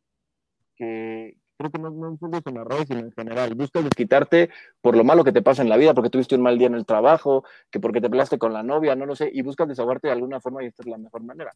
que 0.77 1.39
creo 1.59 1.71
que 1.73 1.79
no, 1.79 1.91
no 1.91 2.17
solo 2.19 2.41
en 2.45 2.55
las 2.55 2.87
sino 2.87 3.01
en 3.01 3.13
general. 3.13 3.55
Buscas 3.55 3.85
desquitarte 3.85 4.49
por 4.81 4.97
lo 4.97 5.03
malo 5.03 5.25
que 5.25 5.33
te 5.33 5.43
pasa 5.43 5.61
en 5.61 5.69
la 5.69 5.77
vida, 5.77 5.93
porque 5.93 6.09
tuviste 6.09 6.37
un 6.37 6.43
mal 6.43 6.57
día 6.57 6.69
en 6.69 6.75
el 6.75 6.87
trabajo, 6.87 7.45
que 7.71 7.81
porque 7.81 8.01
te 8.01 8.09
peleaste 8.09 8.39
con 8.39 8.53
la 8.53 8.63
novia, 8.63 8.95
no 8.95 9.05
lo 9.07 9.17
sé, 9.17 9.29
y 9.33 9.43
buscas 9.43 9.67
desahogarte 9.67 10.07
de 10.07 10.13
alguna 10.13 10.41
forma 10.41 10.63
y 10.63 10.67
esta 10.67 10.83
es 10.85 10.89
la 10.89 10.99
mejor 10.99 11.23
manera. 11.25 11.53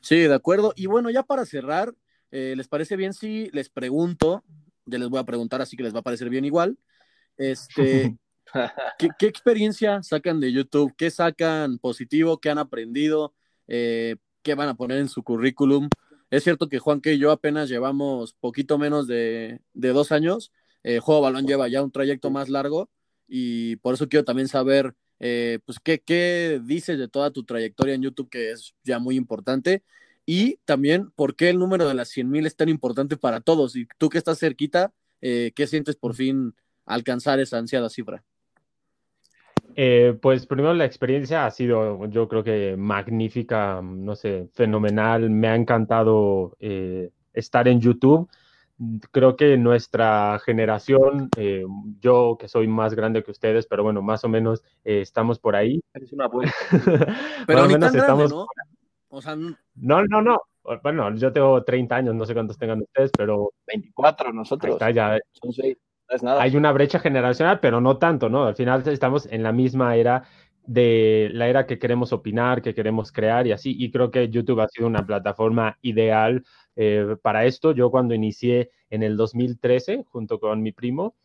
Sí, 0.00 0.16
de 0.16 0.34
acuerdo. 0.34 0.72
Y 0.76 0.86
bueno, 0.86 1.10
ya 1.10 1.22
para 1.22 1.44
cerrar, 1.44 1.94
eh, 2.30 2.54
¿les 2.56 2.66
parece 2.66 2.96
bien 2.96 3.12
si 3.12 3.50
les 3.52 3.68
pregunto? 3.68 4.42
Ya 4.86 4.98
les 4.98 5.10
voy 5.10 5.20
a 5.20 5.24
preguntar, 5.24 5.60
así 5.60 5.76
que 5.76 5.82
les 5.82 5.94
va 5.94 5.98
a 6.00 6.02
parecer 6.02 6.30
bien 6.30 6.46
igual. 6.46 6.78
Este, 7.36 8.16
¿qué, 9.18 9.26
experiencia 9.26 10.02
sacan 10.02 10.40
de 10.40 10.52
YouTube? 10.52 10.94
¿Qué 10.96 11.10
sacan 11.10 11.78
positivo? 11.78 12.40
¿Qué 12.40 12.48
han 12.48 12.58
aprendido? 12.58 13.34
Eh, 13.68 14.16
¿Qué 14.42 14.54
van 14.54 14.68
a 14.68 14.74
poner 14.74 14.98
en 14.98 15.08
su 15.08 15.22
currículum? 15.22 15.88
Es 16.30 16.44
cierto 16.44 16.68
que 16.68 16.78
Juan 16.78 17.00
que 17.00 17.18
yo 17.18 17.30
apenas 17.30 17.68
llevamos 17.68 18.34
poquito 18.34 18.78
menos 18.78 19.06
de, 19.06 19.60
dos 19.74 20.12
años. 20.12 20.52
Eh, 20.82 20.98
Juego 20.98 21.20
Balón 21.20 21.46
lleva 21.46 21.68
ya 21.68 21.82
un 21.82 21.92
trayecto 21.92 22.30
más 22.30 22.48
largo 22.48 22.90
y 23.28 23.76
por 23.76 23.94
eso 23.94 24.08
quiero 24.08 24.24
también 24.24 24.48
saber 24.48 24.94
eh, 25.24 25.60
pues, 25.64 25.78
¿qué, 25.78 26.00
¿qué 26.00 26.60
dices 26.64 26.98
de 26.98 27.06
toda 27.08 27.30
tu 27.30 27.44
trayectoria 27.44 27.94
en 27.94 28.02
YouTube, 28.02 28.28
que 28.28 28.50
es 28.50 28.74
ya 28.82 28.98
muy 28.98 29.16
importante? 29.16 29.84
Y 30.26 30.56
también, 30.64 31.10
¿por 31.12 31.36
qué 31.36 31.50
el 31.50 31.58
número 31.58 31.86
de 31.86 31.94
las 31.94 32.08
100 32.08 32.28
mil 32.28 32.44
es 32.44 32.56
tan 32.56 32.68
importante 32.68 33.16
para 33.16 33.40
todos? 33.40 33.76
Y 33.76 33.86
tú 33.98 34.08
que 34.08 34.18
estás 34.18 34.40
cerquita, 34.40 34.92
eh, 35.20 35.52
¿qué 35.54 35.68
sientes 35.68 35.94
por 35.94 36.14
fin 36.16 36.54
alcanzar 36.86 37.38
esa 37.38 37.58
ansiada 37.58 37.88
cifra? 37.88 38.24
Eh, 39.76 40.16
pues 40.20 40.46
primero 40.46 40.74
la 40.74 40.84
experiencia 40.84 41.46
ha 41.46 41.50
sido, 41.50 42.06
yo 42.06 42.28
creo 42.28 42.44
que 42.44 42.76
magnífica, 42.76 43.80
no 43.82 44.14
sé, 44.16 44.48
fenomenal. 44.52 45.30
Me 45.30 45.48
ha 45.48 45.54
encantado 45.54 46.56
estar 47.32 47.68
en 47.68 47.80
YouTube 47.80 48.28
creo 49.10 49.36
que 49.36 49.56
nuestra 49.56 50.38
generación, 50.44 51.28
eh, 51.36 51.64
yo 52.00 52.36
que 52.38 52.48
soy 52.48 52.66
más 52.66 52.94
grande 52.94 53.22
que 53.22 53.30
ustedes, 53.30 53.66
pero 53.66 53.82
bueno, 53.82 54.02
más 54.02 54.24
o 54.24 54.28
menos 54.28 54.62
eh, 54.84 55.00
estamos 55.00 55.38
por 55.38 55.56
ahí. 55.56 55.80
Es 55.94 56.12
una 56.12 56.28
pero 57.46 57.66
ni 57.66 57.78
tan 57.78 57.92
grande, 57.92 58.28
¿no? 58.28 58.46
O 59.08 59.20
sea, 59.20 59.36
no, 59.36 60.04
no, 60.04 60.22
no. 60.22 60.40
Bueno, 60.82 61.14
yo 61.16 61.32
tengo 61.32 61.62
30 61.62 61.96
años, 61.96 62.14
no 62.14 62.24
sé 62.24 62.34
cuántos 62.34 62.56
tengan 62.56 62.80
ustedes, 62.80 63.10
pero... 63.16 63.52
24 63.66 64.32
nosotros. 64.32 64.78
ya. 64.94 65.18
Son 65.32 65.52
seis. 65.52 65.76
Es. 66.12 66.22
Hay 66.24 66.56
una 66.56 66.72
brecha 66.72 66.98
generacional, 66.98 67.60
pero 67.60 67.80
no 67.80 67.98
tanto, 67.98 68.28
¿no? 68.28 68.44
Al 68.44 68.54
final 68.54 68.86
estamos 68.86 69.26
en 69.26 69.42
la 69.42 69.52
misma 69.52 69.96
era 69.96 70.24
de 70.66 71.28
la 71.32 71.48
era 71.48 71.66
que 71.66 71.78
queremos 71.78 72.12
opinar, 72.12 72.62
que 72.62 72.74
queremos 72.74 73.12
crear 73.12 73.46
y 73.46 73.52
así. 73.52 73.74
Y 73.78 73.90
creo 73.90 74.10
que 74.10 74.28
YouTube 74.28 74.60
ha 74.60 74.68
sido 74.68 74.86
una 74.86 75.06
plataforma 75.06 75.78
ideal 75.82 76.44
eh, 76.76 77.16
para 77.22 77.44
esto. 77.46 77.72
Yo 77.72 77.90
cuando 77.90 78.14
inicié 78.14 78.70
en 78.90 79.02
el 79.02 79.16
2013 79.16 80.04
junto 80.08 80.38
con 80.38 80.62
mi 80.62 80.72
primo, 80.72 81.16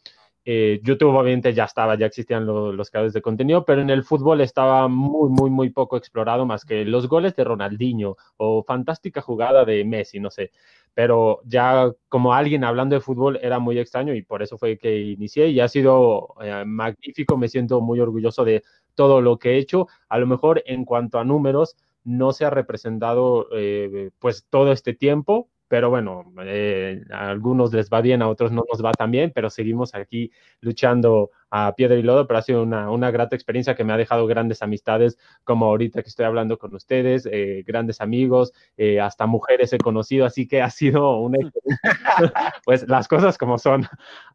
eh, 0.50 0.80
YouTube 0.82 1.14
obviamente 1.14 1.54
ya 1.54 1.66
estaba, 1.66 1.98
ya 1.98 2.06
existían 2.06 2.46
los 2.46 2.90
canales 2.90 3.12
de 3.12 3.22
contenido, 3.22 3.66
pero 3.66 3.82
en 3.82 3.90
el 3.90 4.06
fútbol 4.06 4.40
estaba 4.40 4.88
muy, 4.88 5.30
muy, 5.30 5.50
muy 5.50 5.72
poco 5.72 5.98
explorado, 5.98 6.46
más 6.46 6.64
que 6.64 6.86
los 6.86 7.10
goles 7.10 7.36
de 7.36 7.44
Ronaldinho 7.44 8.16
o 8.38 8.64
fantástica 8.64 9.20
jugada 9.20 9.66
de 9.66 9.84
Messi, 9.84 10.22
no 10.22 10.30
sé. 10.32 10.52
Pero 10.94 11.42
ya 11.44 11.92
como 12.08 12.34
alguien 12.34 12.64
hablando 12.64 12.96
de 12.96 13.02
fútbol 13.02 13.38
era 13.42 13.60
muy 13.60 13.78
extraño 13.78 14.16
y 14.16 14.22
por 14.22 14.42
eso 14.42 14.58
fue 14.58 14.78
que 14.78 14.98
inicié 14.98 15.50
y 15.50 15.60
ha 15.60 15.68
sido 15.68 16.30
eh, 16.42 16.64
magnífico, 16.66 17.36
me 17.36 17.50
siento 17.50 17.82
muy 17.82 18.00
orgulloso 18.00 18.46
de 18.46 18.64
todo 18.96 19.20
lo 19.20 19.40
que 19.40 19.52
he 19.52 19.58
hecho. 19.58 19.88
A 20.08 20.18
lo 20.18 20.28
mejor 20.28 20.64
en 20.66 20.86
cuanto 20.86 21.20
a 21.20 21.26
números, 21.26 21.76
no 22.06 22.32
se 22.32 22.46
ha 22.46 22.50
representado 22.50 23.50
eh, 23.52 24.12
pues 24.20 24.46
todo 24.50 24.72
este 24.72 24.94
tiempo, 24.94 25.50
pero 25.68 25.90
bueno, 25.90 26.34
eh, 26.46 27.04
a 27.12 27.30
algunos 27.30 27.74
les 27.74 27.90
va 27.90 28.02
bien, 28.02 28.22
a 28.22 28.28
otros 28.30 28.52
no 28.52 28.64
nos 28.72 28.84
va 28.84 28.92
tan 28.92 29.12
bien, 29.12 29.32
pero 29.34 29.50
seguimos 29.50 29.94
aquí 29.96 30.32
luchando 30.62 31.32
a 31.50 31.74
piedra 31.76 31.96
y 31.96 32.04
lodo, 32.04 32.28
pero 32.28 32.40
ha 32.40 32.42
sido 32.42 32.64
una, 32.64 32.92
una 32.92 33.12
grata 33.12 33.36
experiencia 33.36 33.76
que 33.76 33.84
me 33.84 33.94
ha 33.94 33.98
dejado 33.98 34.28
grandes 34.28 34.62
amistades, 34.62 35.18
como 35.44 35.66
ahorita 35.66 36.04
que 36.04 36.10
estoy 36.10 36.26
hablando 36.26 36.58
con 36.58 36.76
ustedes, 36.76 37.28
eh, 37.32 37.64
grandes 37.66 38.02
amigos, 38.02 38.54
hasta 39.02 39.26
mujeres 39.28 39.74
he 39.74 39.78
conocido, 39.78 40.26
así 40.26 40.48
que 40.48 40.62
ha 40.62 40.70
sido 40.70 41.20
una 41.20 41.38
pues 42.66 42.88
las 42.88 43.08
cosas 43.08 43.38
como 43.38 43.58
son, 43.58 43.86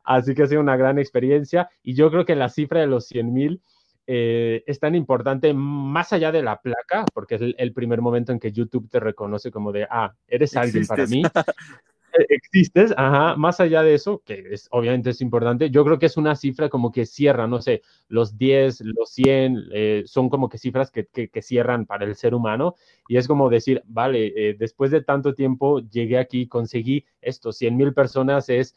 así 0.05 0.35
que 0.35 0.45
ha 0.45 0.47
sido 0.47 0.61
una 0.61 0.77
gran 0.77 0.99
experiencia 0.99 1.69
y 1.83 1.95
yo 1.95 2.11
creo 2.11 2.25
que 2.25 2.37
la 2.37 2.49
cifra 2.49 2.81
de 2.81 2.87
los 2.87 3.07
100 3.07 3.33
mil 3.33 3.63
eh, 4.07 4.65
es 4.67 4.81
tan 4.81 4.95
importante 4.95 5.55
más 5.55 6.13
allá 6.13 6.33
de 6.33 6.43
la 6.43 6.61
placa, 6.61 7.05
porque 7.15 7.37
es 7.37 7.43
el, 7.57 7.73
primer 7.73 8.01
momento 8.01 8.33
en 8.33 8.41
que 8.41 8.53
YouTube 8.53 8.89
te 8.91 9.01
reconoce 9.01 9.51
como 9.51 9.73
de, 9.73 9.87
ah, 9.91 10.15
eres 10.27 10.57
alguien 10.57 10.87
para 10.87 11.07
mí. 11.07 11.23
E, 12.15 12.27
existes, 12.35 12.93
ajá, 12.95 13.37
más 13.37 13.59
allá 13.61 13.83
de 13.83 13.95
eso, 13.95 14.23
que 14.25 14.45
es, 14.51 14.69
obviamente 14.71 15.09
es 15.09 15.23
importante, 15.23 15.71
yo 15.71 15.83
creo 15.83 15.99
que 15.99 16.05
es 16.05 16.19
una 16.19 16.37
cifra 16.37 16.69
como 16.69 16.93
que 16.93 17.07
cierra, 17.07 17.47
no 17.47 17.63
sé, 17.63 17.81
los 18.09 18.37
10, 18.37 18.83
los 18.83 19.11
100, 19.13 19.65
eh, 19.73 20.03
son 20.05 20.29
como 20.29 20.51
que 20.51 20.59
cifras 20.59 20.91
que, 20.91 21.07
que, 21.07 21.43
cierran 21.43 21.87
para 21.87 22.05
el 22.05 22.15
ser 22.15 22.35
humano 22.35 22.75
y 23.09 23.17
es 23.17 23.27
como 23.27 23.49
decir, 23.49 23.83
vale, 23.87 24.27
eh, 24.37 24.57
después 24.59 24.91
de 24.91 25.03
tanto 25.03 25.33
tiempo 25.35 25.81
llegué 25.81 26.19
aquí, 26.19 26.47
conseguí 26.49 27.07
esto, 27.23 27.51
100 27.51 27.77
mil 27.79 27.95
personas 27.95 28.51
es 28.51 28.75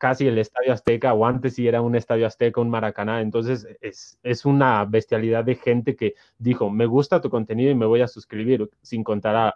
casi 0.00 0.26
el 0.26 0.38
Estadio 0.38 0.72
Azteca, 0.72 1.12
o 1.12 1.26
antes 1.26 1.56
si 1.56 1.68
era 1.68 1.82
un 1.82 1.94
Estadio 1.94 2.26
Azteca, 2.26 2.62
un 2.62 2.70
Maracaná. 2.70 3.20
Entonces 3.20 3.68
es, 3.82 4.18
es, 4.22 4.46
una 4.46 4.86
bestialidad 4.86 5.44
de 5.44 5.56
gente 5.56 5.94
que 5.94 6.14
dijo, 6.38 6.70
me 6.70 6.86
gusta 6.86 7.20
tu 7.20 7.28
contenido 7.28 7.70
y 7.70 7.74
me 7.74 7.84
voy 7.84 8.00
a 8.00 8.08
suscribir, 8.08 8.70
sin 8.80 9.04
contar 9.04 9.36
a... 9.36 9.54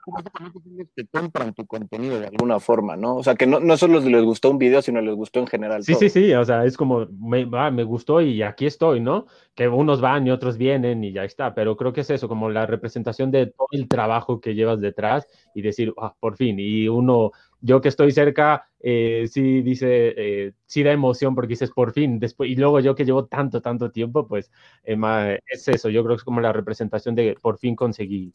Que 0.94 1.07
compran 1.07 1.54
tu 1.54 1.66
contenido 1.66 2.20
de 2.20 2.26
alguna 2.26 2.61
forma, 2.61 2.94
¿no? 2.94 3.16
O 3.16 3.22
sea, 3.22 3.37
que 3.37 3.46
no, 3.46 3.59
no 3.59 3.78
solo 3.78 4.00
les 4.00 4.22
gustó 4.22 4.50
un 4.50 4.59
video, 4.59 4.83
sino 4.83 5.00
les 5.00 5.14
gustó 5.14 5.40
en 5.40 5.46
general. 5.46 5.83
Sí, 5.83 5.94
sí, 5.94 6.11
sí, 6.11 6.35
o 6.35 6.44
sea, 6.44 6.66
es 6.66 6.76
como, 6.76 7.07
me, 7.07 7.48
ah, 7.54 7.70
me 7.70 7.83
gustó 7.83 8.20
y 8.20 8.42
aquí 8.42 8.66
estoy, 8.66 9.00
¿no? 9.00 9.24
Que 9.55 9.69
unos 9.69 10.01
van 10.01 10.27
y 10.27 10.31
otros 10.33 10.57
vienen 10.59 11.05
y 11.05 11.12
ya 11.12 11.25
está, 11.25 11.55
pero 11.55 11.77
creo 11.77 11.93
que 11.93 12.01
es 12.01 12.11
eso, 12.11 12.29
como 12.29 12.51
la 12.51 12.67
representación 12.67 13.31
de 13.31 13.47
todo 13.47 13.69
el 13.71 13.88
trabajo 13.88 14.40
que 14.40 14.55
llevas 14.55 14.81
detrás 14.81 15.29
y 15.55 15.62
decir, 15.62 15.93
ah, 15.99 16.14
por 16.19 16.37
fin, 16.37 16.57
y 16.59 16.88
uno 16.88 17.31
yo 17.61 17.81
que 17.81 17.88
estoy 17.88 18.11
cerca, 18.12 18.69
eh, 18.81 19.27
sí 19.31 19.62
dice, 19.62 20.14
eh, 20.17 20.53
sí 20.67 20.83
da 20.83 20.93
emoción 20.93 21.35
porque 21.35 21.51
dices 21.51 21.71
por 21.71 21.93
fin, 21.93 22.19
después, 22.19 22.51
y 22.51 22.57
luego 22.57 22.81
yo 22.81 22.95
que 22.95 23.05
llevo 23.05 23.27
tanto, 23.27 23.62
tanto 23.62 23.90
tiempo, 23.90 24.27
pues 24.27 24.51
eh, 24.85 25.38
es 25.47 25.69
eso, 25.69 25.88
yo 25.88 26.03
creo 26.05 26.17
que 26.17 26.21
es 26.21 26.25
como 26.25 26.40
la 26.40 26.53
representación 26.53 27.14
de 27.14 27.37
por 27.40 27.57
fin 27.59 27.77
conseguí. 27.77 28.35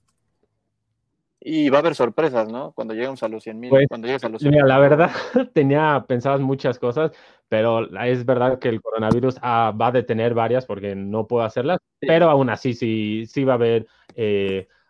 Y 1.41 1.69
va 1.69 1.77
a 1.77 1.81
haber 1.81 1.95
sorpresas, 1.95 2.49
¿no? 2.49 2.73
Cuando 2.73 2.93
lleguemos 2.93 3.23
a 3.23 3.29
los 3.29 3.43
100 3.43 3.59
mil, 3.59 3.69
pues, 3.69 3.87
cuando 3.87 4.07
llegues 4.07 4.23
a 4.25 4.29
los 4.29 4.41
Mira, 4.43 4.65
la 4.65 4.79
verdad, 4.79 5.11
tenía 5.53 6.03
pensadas 6.07 6.41
muchas 6.41 6.77
cosas, 6.79 7.11
pero 7.47 7.87
es 8.03 8.25
verdad 8.25 8.59
que 8.59 8.69
el 8.69 8.81
coronavirus 8.81 9.37
ah, 9.41 9.73
va 9.79 9.87
a 9.87 9.91
detener 9.91 10.33
varias 10.33 10.65
porque 10.65 10.95
no 10.95 11.27
puedo 11.27 11.43
hacerlas, 11.43 11.79
pero 11.99 12.29
aún 12.29 12.49
así 12.49 12.73
sí, 12.73 13.25
sí 13.25 13.45
va 13.45 13.53
a 13.53 13.55
haber 13.55 13.87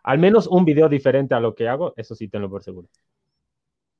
al 0.02 0.18
menos 0.18 0.46
un 0.46 0.64
video 0.64 0.88
diferente 0.88 1.34
a 1.34 1.40
lo 1.40 1.54
que 1.54 1.68
hago, 1.68 1.94
eso 1.96 2.14
sí 2.14 2.28
tenlo 2.28 2.50
por 2.50 2.62
seguro. 2.62 2.88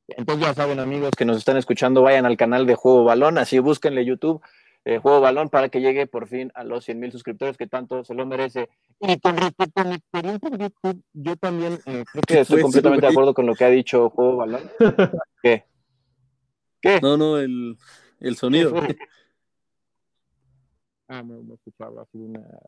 Entonces 0.08 0.44
ya 0.44 0.54
saben 0.54 0.80
amigos 0.80 1.12
que 1.16 1.24
nos 1.24 1.36
están 1.36 1.56
escuchando, 1.56 2.02
vayan 2.02 2.26
al 2.26 2.36
canal 2.36 2.66
de 2.66 2.74
Juego 2.74 3.04
Balón, 3.04 3.38
así 3.38 3.58
búsquenle 3.60 4.04
YouTube, 4.04 4.42
eh, 4.84 4.98
Juego 4.98 5.20
Balón 5.20 5.50
para 5.50 5.68
que 5.68 5.80
llegue 5.80 6.06
por 6.06 6.26
fin 6.26 6.50
a 6.54 6.64
los 6.64 6.84
100 6.84 6.98
mil 6.98 7.12
suscriptores 7.12 7.56
que 7.56 7.66
tanto 7.66 8.02
se 8.04 8.14
lo 8.14 8.24
merece. 8.26 8.68
Y 8.98 9.18
con 9.20 9.36
respecto 9.36 9.82
a 9.82 9.84
mi 9.84 9.94
experiencia 9.94 10.48
en 10.48 10.58
YouTube, 10.58 11.02
yo 11.12 11.36
también 11.36 11.74
eh, 11.86 12.04
creo 12.10 12.22
que 12.26 12.40
estoy 12.40 12.62
completamente 12.62 13.06
de 13.06 13.12
acuerdo 13.12 13.34
con 13.34 13.46
lo 13.46 13.54
que 13.54 13.64
ha 13.64 13.70
dicho 13.70 14.10
Juego 14.10 14.36
Balón. 14.36 14.62
¿Qué? 15.42 15.64
¿Qué? 16.80 16.98
No, 17.02 17.16
no, 17.16 17.38
el, 17.38 17.76
el 18.20 18.36
sonido. 18.36 18.74
Ah, 21.08 21.24
no, 21.24 21.42
no 21.42 21.54
escuchaba, 21.54 22.06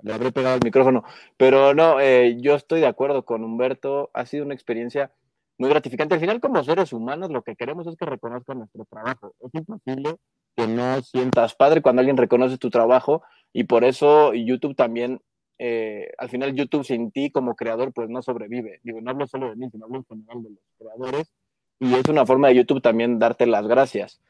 le 0.03 0.12
habré 0.12 0.33
pegado 0.33 0.57
el 0.57 0.64
micrófono. 0.64 1.05
Pero 1.37 1.75
no, 1.75 2.01
eh, 2.01 2.37
yo 2.40 2.57
estoy 2.57 2.81
de 2.81 2.88
acuerdo 2.88 3.25
con 3.25 3.44
Humberto, 3.44 4.11
ha 4.14 4.27
sido 4.27 4.44
una 4.44 4.55
experiencia 4.55 5.12
muy 5.59 5.70
gratificante. 5.70 6.14
Al 6.14 6.20
final, 6.20 6.40
como 6.40 6.62
seres 6.64 6.92
humanos, 6.92 7.31
lo 7.31 7.42
que 7.42 7.55
queremos 7.55 7.87
es 7.87 7.94
que 7.96 8.05
reconozcan 8.05 8.59
nuestro 8.59 8.85
trabajo. 8.85 9.33
Es 9.38 9.55
imposible 9.55 10.16
que 10.56 10.66
no 10.66 11.02
sientas 11.02 11.54
padre 11.54 11.82
cuando 11.82 12.00
alguien 12.00 12.16
reconoce 12.16 12.58
tu 12.58 12.70
trabajo 12.70 13.22
y 13.52 13.64
por 13.64 13.84
eso 13.84 14.32
YouTube 14.34 14.74
también, 14.74 15.20
eh, 15.58 16.10
al 16.18 16.28
final 16.28 16.54
YouTube 16.54 16.84
sin 16.84 17.10
ti 17.10 17.30
como 17.30 17.54
creador, 17.54 17.92
pues 17.92 18.08
no 18.08 18.22
sobrevive. 18.22 18.80
Digo, 18.82 19.00
no 19.00 19.10
hablo 19.10 19.26
solo 19.26 19.50
de 19.50 19.56
mí, 19.56 19.68
sino 19.70 19.84
hablo 19.84 19.98
en 19.98 20.04
general 20.04 20.42
de 20.42 20.50
los 20.50 20.60
creadores 20.78 21.32
y 21.78 21.94
es 21.94 22.08
una 22.08 22.24
forma 22.24 22.48
de 22.48 22.54
YouTube 22.56 22.80
también 22.80 23.18
darte 23.18 23.46
las 23.46 23.66
gracias. 23.66 24.20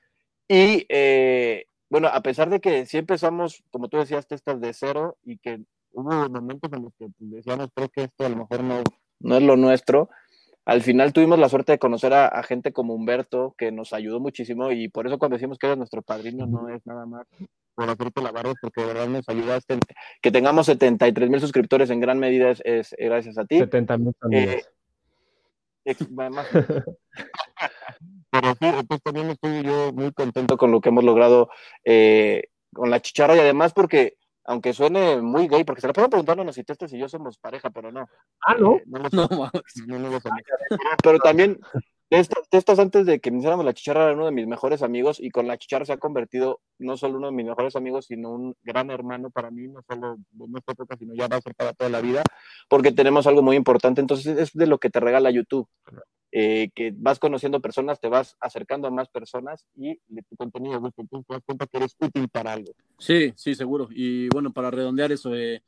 Y 0.48 0.86
eh, 0.88 1.66
bueno, 1.90 2.08
a 2.08 2.22
pesar 2.22 2.48
de 2.48 2.60
que 2.60 2.86
sí 2.86 2.98
empezamos, 2.98 3.62
como 3.70 3.88
tú 3.88 3.98
decías, 3.98 4.26
testas 4.26 4.60
de 4.60 4.72
cero 4.72 5.18
y 5.24 5.38
que 5.38 5.60
hubo 5.92 6.28
momentos 6.30 6.72
en 6.72 6.84
los 6.84 6.94
que 6.98 7.08
pues, 7.18 7.30
decíamos, 7.30 7.68
creo 7.74 7.88
que 7.90 8.04
esto 8.04 8.24
a 8.24 8.30
lo 8.30 8.36
mejor 8.36 8.64
no, 8.64 8.82
no 9.20 9.36
es 9.36 9.42
lo 9.42 9.56
nuestro, 9.56 10.08
al 10.64 10.82
final 10.82 11.12
tuvimos 11.12 11.38
la 11.38 11.48
suerte 11.48 11.72
de 11.72 11.78
conocer 11.78 12.12
a, 12.14 12.42
gente 12.42 12.72
como 12.72 12.94
Humberto, 12.94 13.54
que 13.58 13.72
nos 13.72 13.92
ayudó 13.92 14.20
muchísimo 14.20 14.70
y 14.70 14.88
por 14.88 15.06
eso 15.06 15.18
cuando 15.18 15.36
decimos 15.36 15.58
que 15.58 15.66
eres 15.66 15.78
nuestro 15.78 16.02
padrino 16.02 16.46
no 16.46 16.68
es 16.68 16.86
nada 16.86 17.04
más 17.06 17.26
por 17.74 17.88
hacerte 17.88 18.22
la 18.22 18.30
barra, 18.32 18.52
porque 18.60 18.82
de 18.82 18.86
verdad 18.86 19.08
nos 19.08 19.28
ayudaste. 19.28 19.78
Que 20.20 20.30
tengamos 20.30 20.66
73 20.66 21.30
mil 21.30 21.40
suscriptores 21.40 21.90
en 21.90 22.00
gran 22.00 22.18
medida 22.18 22.52
es, 22.64 22.94
gracias 22.98 23.38
a 23.38 23.44
ti. 23.44 23.58
70 23.58 23.98
mil 23.98 24.14
eh, 24.30 24.62
Pero 28.30 28.54
sí, 28.60 28.66
pues 28.88 29.02
también 29.02 29.30
estoy 29.30 29.62
yo 29.62 29.92
muy 29.92 30.12
contento 30.12 30.56
con 30.56 30.70
lo 30.70 30.80
que 30.80 30.90
hemos 30.90 31.04
logrado 31.04 31.50
eh, 31.84 32.44
con 32.72 32.88
la 32.90 33.00
chicharra 33.00 33.36
y 33.36 33.40
además 33.40 33.72
porque, 33.72 34.16
aunque 34.44 34.72
suene 34.72 35.20
muy 35.20 35.48
gay, 35.48 35.64
porque 35.64 35.80
se 35.80 35.86
la 35.86 35.92
pueden 35.92 36.10
preguntarnos 36.10 36.54
si 36.54 36.64
Testas 36.64 36.92
y 36.92 36.98
yo 36.98 37.08
somos 37.08 37.38
pareja, 37.38 37.70
pero 37.70 37.92
no. 37.92 38.08
Ah, 38.46 38.54
¿no? 38.58 38.76
Eh, 38.76 38.82
no, 38.86 38.98
no, 39.86 39.98
no, 39.98 40.10
no 40.10 40.18
Pero 41.02 41.18
también 41.18 41.58
Testas 42.50 42.78
antes 42.78 43.06
de 43.06 43.20
que 43.20 43.30
iniciáramos 43.30 43.64
la 43.64 43.72
chicharra 43.72 44.04
era 44.04 44.12
uno 44.12 44.26
de 44.26 44.32
mis 44.32 44.46
mejores 44.46 44.82
amigos 44.82 45.18
y 45.18 45.30
con 45.30 45.46
la 45.46 45.56
chicharra 45.56 45.86
se 45.86 45.94
ha 45.94 45.96
convertido 45.96 46.60
no 46.78 46.98
solo 46.98 47.16
uno 47.16 47.28
de 47.28 47.32
mis 47.32 47.46
mejores 47.46 47.74
amigos, 47.74 48.04
sino 48.06 48.32
un 48.32 48.54
gran 48.62 48.90
hermano 48.90 49.30
para 49.30 49.50
mí, 49.50 49.66
no 49.68 49.80
solo 49.88 50.16
de 50.30 50.48
nuestra 50.48 50.72
época, 50.72 50.96
sino 50.98 51.14
ya 51.14 51.28
va 51.28 51.36
a 51.36 51.40
ser 51.40 51.54
para 51.54 51.72
toda 51.72 51.88
la 51.88 52.02
vida, 52.02 52.22
porque 52.68 52.92
tenemos 52.92 53.26
algo 53.26 53.40
muy 53.40 53.56
importante. 53.56 54.02
Entonces 54.02 54.38
es 54.38 54.52
de 54.52 54.66
lo 54.66 54.76
que 54.76 54.90
te 54.90 55.00
regala 55.00 55.30
YouTube. 55.30 55.66
Eh, 56.34 56.70
que 56.74 56.94
vas 56.96 57.18
conociendo 57.18 57.60
personas, 57.60 58.00
te 58.00 58.08
vas 58.08 58.36
acercando 58.40 58.88
a 58.88 58.90
más 58.90 59.08
personas 59.10 59.66
y 59.76 59.96
tu 60.30 60.36
contenido 60.36 60.80
gusta. 60.80 61.02
Entonces 61.02 61.26
te 61.28 61.34
das 61.34 61.42
cuenta 61.44 61.66
que 61.66 61.76
eres 61.76 61.96
útil 62.00 62.28
para 62.30 62.54
algo. 62.54 62.72
Sí, 62.98 63.34
sí, 63.36 63.54
seguro. 63.54 63.88
Y 63.90 64.28
bueno, 64.28 64.50
para 64.50 64.70
redondear 64.70 65.12
eso, 65.12 65.34
eh, 65.34 65.62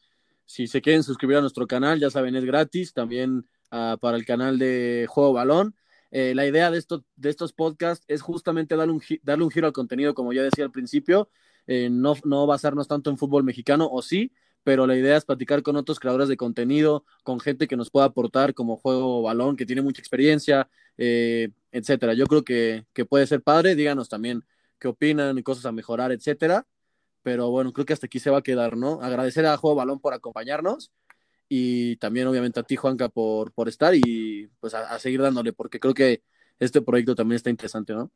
si 0.47 0.67
se 0.67 0.81
quieren 0.81 1.03
suscribir 1.03 1.37
a 1.37 1.43
nuestro 1.43 1.67
canal, 1.67 2.01
ya 2.01 2.09
saben, 2.09 2.35
es 2.35 2.47
gratis. 2.47 2.95
También 2.95 3.47
uh, 3.73 3.99
para 4.01 4.17
el 4.17 4.25
canal 4.25 4.59
de 4.59 5.07
Juego 5.09 5.35
Balón 5.35 5.75
eh, 6.17 6.33
la 6.33 6.47
idea 6.47 6.71
de, 6.71 6.79
esto, 6.79 7.05
de 7.17 7.29
estos 7.29 7.53
podcasts 7.53 8.05
es 8.07 8.23
justamente 8.23 8.77
darle 8.77 8.93
un, 8.93 9.03
darle 9.25 9.43
un 9.43 9.51
giro 9.51 9.67
al 9.67 9.73
contenido, 9.73 10.15
como 10.15 10.33
ya 10.33 10.45
decía 10.45 10.65
al 10.65 10.71
principio, 10.71 11.29
eh, 11.67 11.89
no, 11.91 12.15
no 12.25 12.47
basarnos 12.47 12.87
tanto 12.87 13.11
en 13.11 13.19
fútbol 13.19 13.43
mexicano, 13.43 13.89
o 13.91 14.01
sí, 14.01 14.31
pero 14.65 14.87
la 14.87 14.97
idea 14.97 15.17
es 15.17 15.25
platicar 15.25 15.63
con 15.63 15.77
otros 15.77 16.01
creadores 16.01 16.29
de 16.29 16.37
contenido, 16.37 17.05
con 17.23 17.41
gente 17.41 17.69
que 17.69 17.77
nos 17.77 17.91
pueda 17.91 18.07
aportar 18.07 18.55
como 18.55 18.77
juego 18.77 19.23
balón, 19.23 19.57
que 19.57 19.67
tiene 19.67 19.83
mucha 19.83 20.01
experiencia, 20.01 20.69
eh, 20.99 21.51
etcétera. 21.71 22.15
Yo 22.15 22.27
creo 22.27 22.45
que, 22.45 22.87
que, 22.93 23.05
puede 23.05 23.27
ser 23.27 23.43
padre, 23.43 23.75
díganos 23.75 24.09
también 24.09 24.45
qué 24.79 24.89
opinan, 24.89 25.41
cosas 25.43 25.67
a 25.67 25.73
mejorar, 25.73 26.13
etcétera. 26.13 26.67
Pero 27.23 27.51
bueno, 27.51 27.73
creo 27.73 27.87
que 27.87 27.93
hasta 27.95 28.07
aquí 28.07 28.21
se 28.21 28.31
va 28.31 28.39
a 28.39 28.43
quedar, 28.43 28.77
¿no? 28.77 29.01
Agradecer 29.03 29.47
a 29.47 29.57
Juego 29.57 29.77
Balón 29.77 30.01
por 30.01 30.15
acompañarnos 30.15 30.93
y 31.49 31.97
también 31.97 32.27
obviamente 32.27 32.61
a 32.61 32.63
ti, 32.63 32.77
Juanca, 32.77 33.09
por, 33.09 33.53
por 33.53 33.69
estar 33.69 33.95
y 33.95 34.49
pues 34.61 34.75
a, 34.75 34.99
seguir 34.99 35.23
dándole, 35.23 35.53
porque 35.53 35.81
creo 35.81 35.95
que 35.95 36.23
este 36.59 36.83
proyecto 36.83 37.15
también 37.15 37.37
está 37.37 37.51
interesante, 37.51 37.93
¿no? 37.93 38.11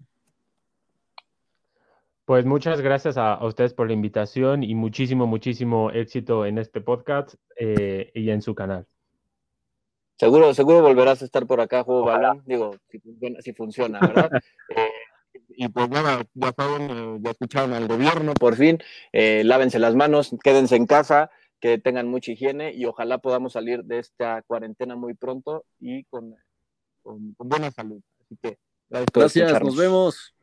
Pues 2.29 2.45
muchas 2.45 2.83
gracias 2.83 3.17
a, 3.17 3.43
ustedes 3.43 3.73
por 3.73 3.87
la 3.87 3.95
invitación 3.95 4.62
y 4.62 4.75
muchísimo, 4.75 5.27
muchísimo 5.27 5.91
éxito 5.91 6.45
en 6.45 6.59
este 6.59 6.83
podcast 6.83 7.37
eh, 7.57 8.11
y 8.12 8.29
en 8.29 8.43
su 8.43 8.55
canal. 8.55 8.87
Seguro, 10.19 10.53
seguro 10.53 10.83
volverás 10.83 11.23
a 11.23 11.25
estar 11.25 11.47
por 11.47 11.62
acá, 11.62 11.85
Juego 11.85 12.05
Balón, 12.05 12.43
digo, 12.45 12.77
si 13.41 13.55
funciona, 13.55 13.99
¿verdad? 14.01 14.31
Eh, 14.77 14.91
y 15.57 15.69
pues 15.69 15.88
nada, 15.88 16.23
ya 16.35 16.53
saben, 16.55 16.91
eh, 16.91 17.19
ya 17.23 17.31
escucharon 17.31 17.73
al 17.73 17.88
gobierno, 17.88 18.35
por 18.35 18.57
fin, 18.57 18.79
lávense 19.11 19.79
las 19.79 19.95
manos, 19.95 20.37
quédense 20.45 20.77
en 20.77 20.85
casa, 20.85 21.31
que 21.61 21.79
tengan 21.79 22.09
mucha 22.09 22.33
higiene 22.33 22.75
y 22.75 22.85
ojalá 22.85 23.17
podamos 23.17 23.55
salir 23.55 23.85
de 23.85 24.01
esta 24.01 24.43
cuarentena 24.43 24.97
muy 24.97 25.14
pronto 25.14 25.64
y 25.81 26.05
con, 26.05 26.35
con, 27.03 27.35
buena 27.38 27.71
salud. 27.71 28.03
Así 28.21 28.37
que 28.43 28.59
gracias, 28.91 29.62
nos 29.62 29.77
vemos. 29.77 30.35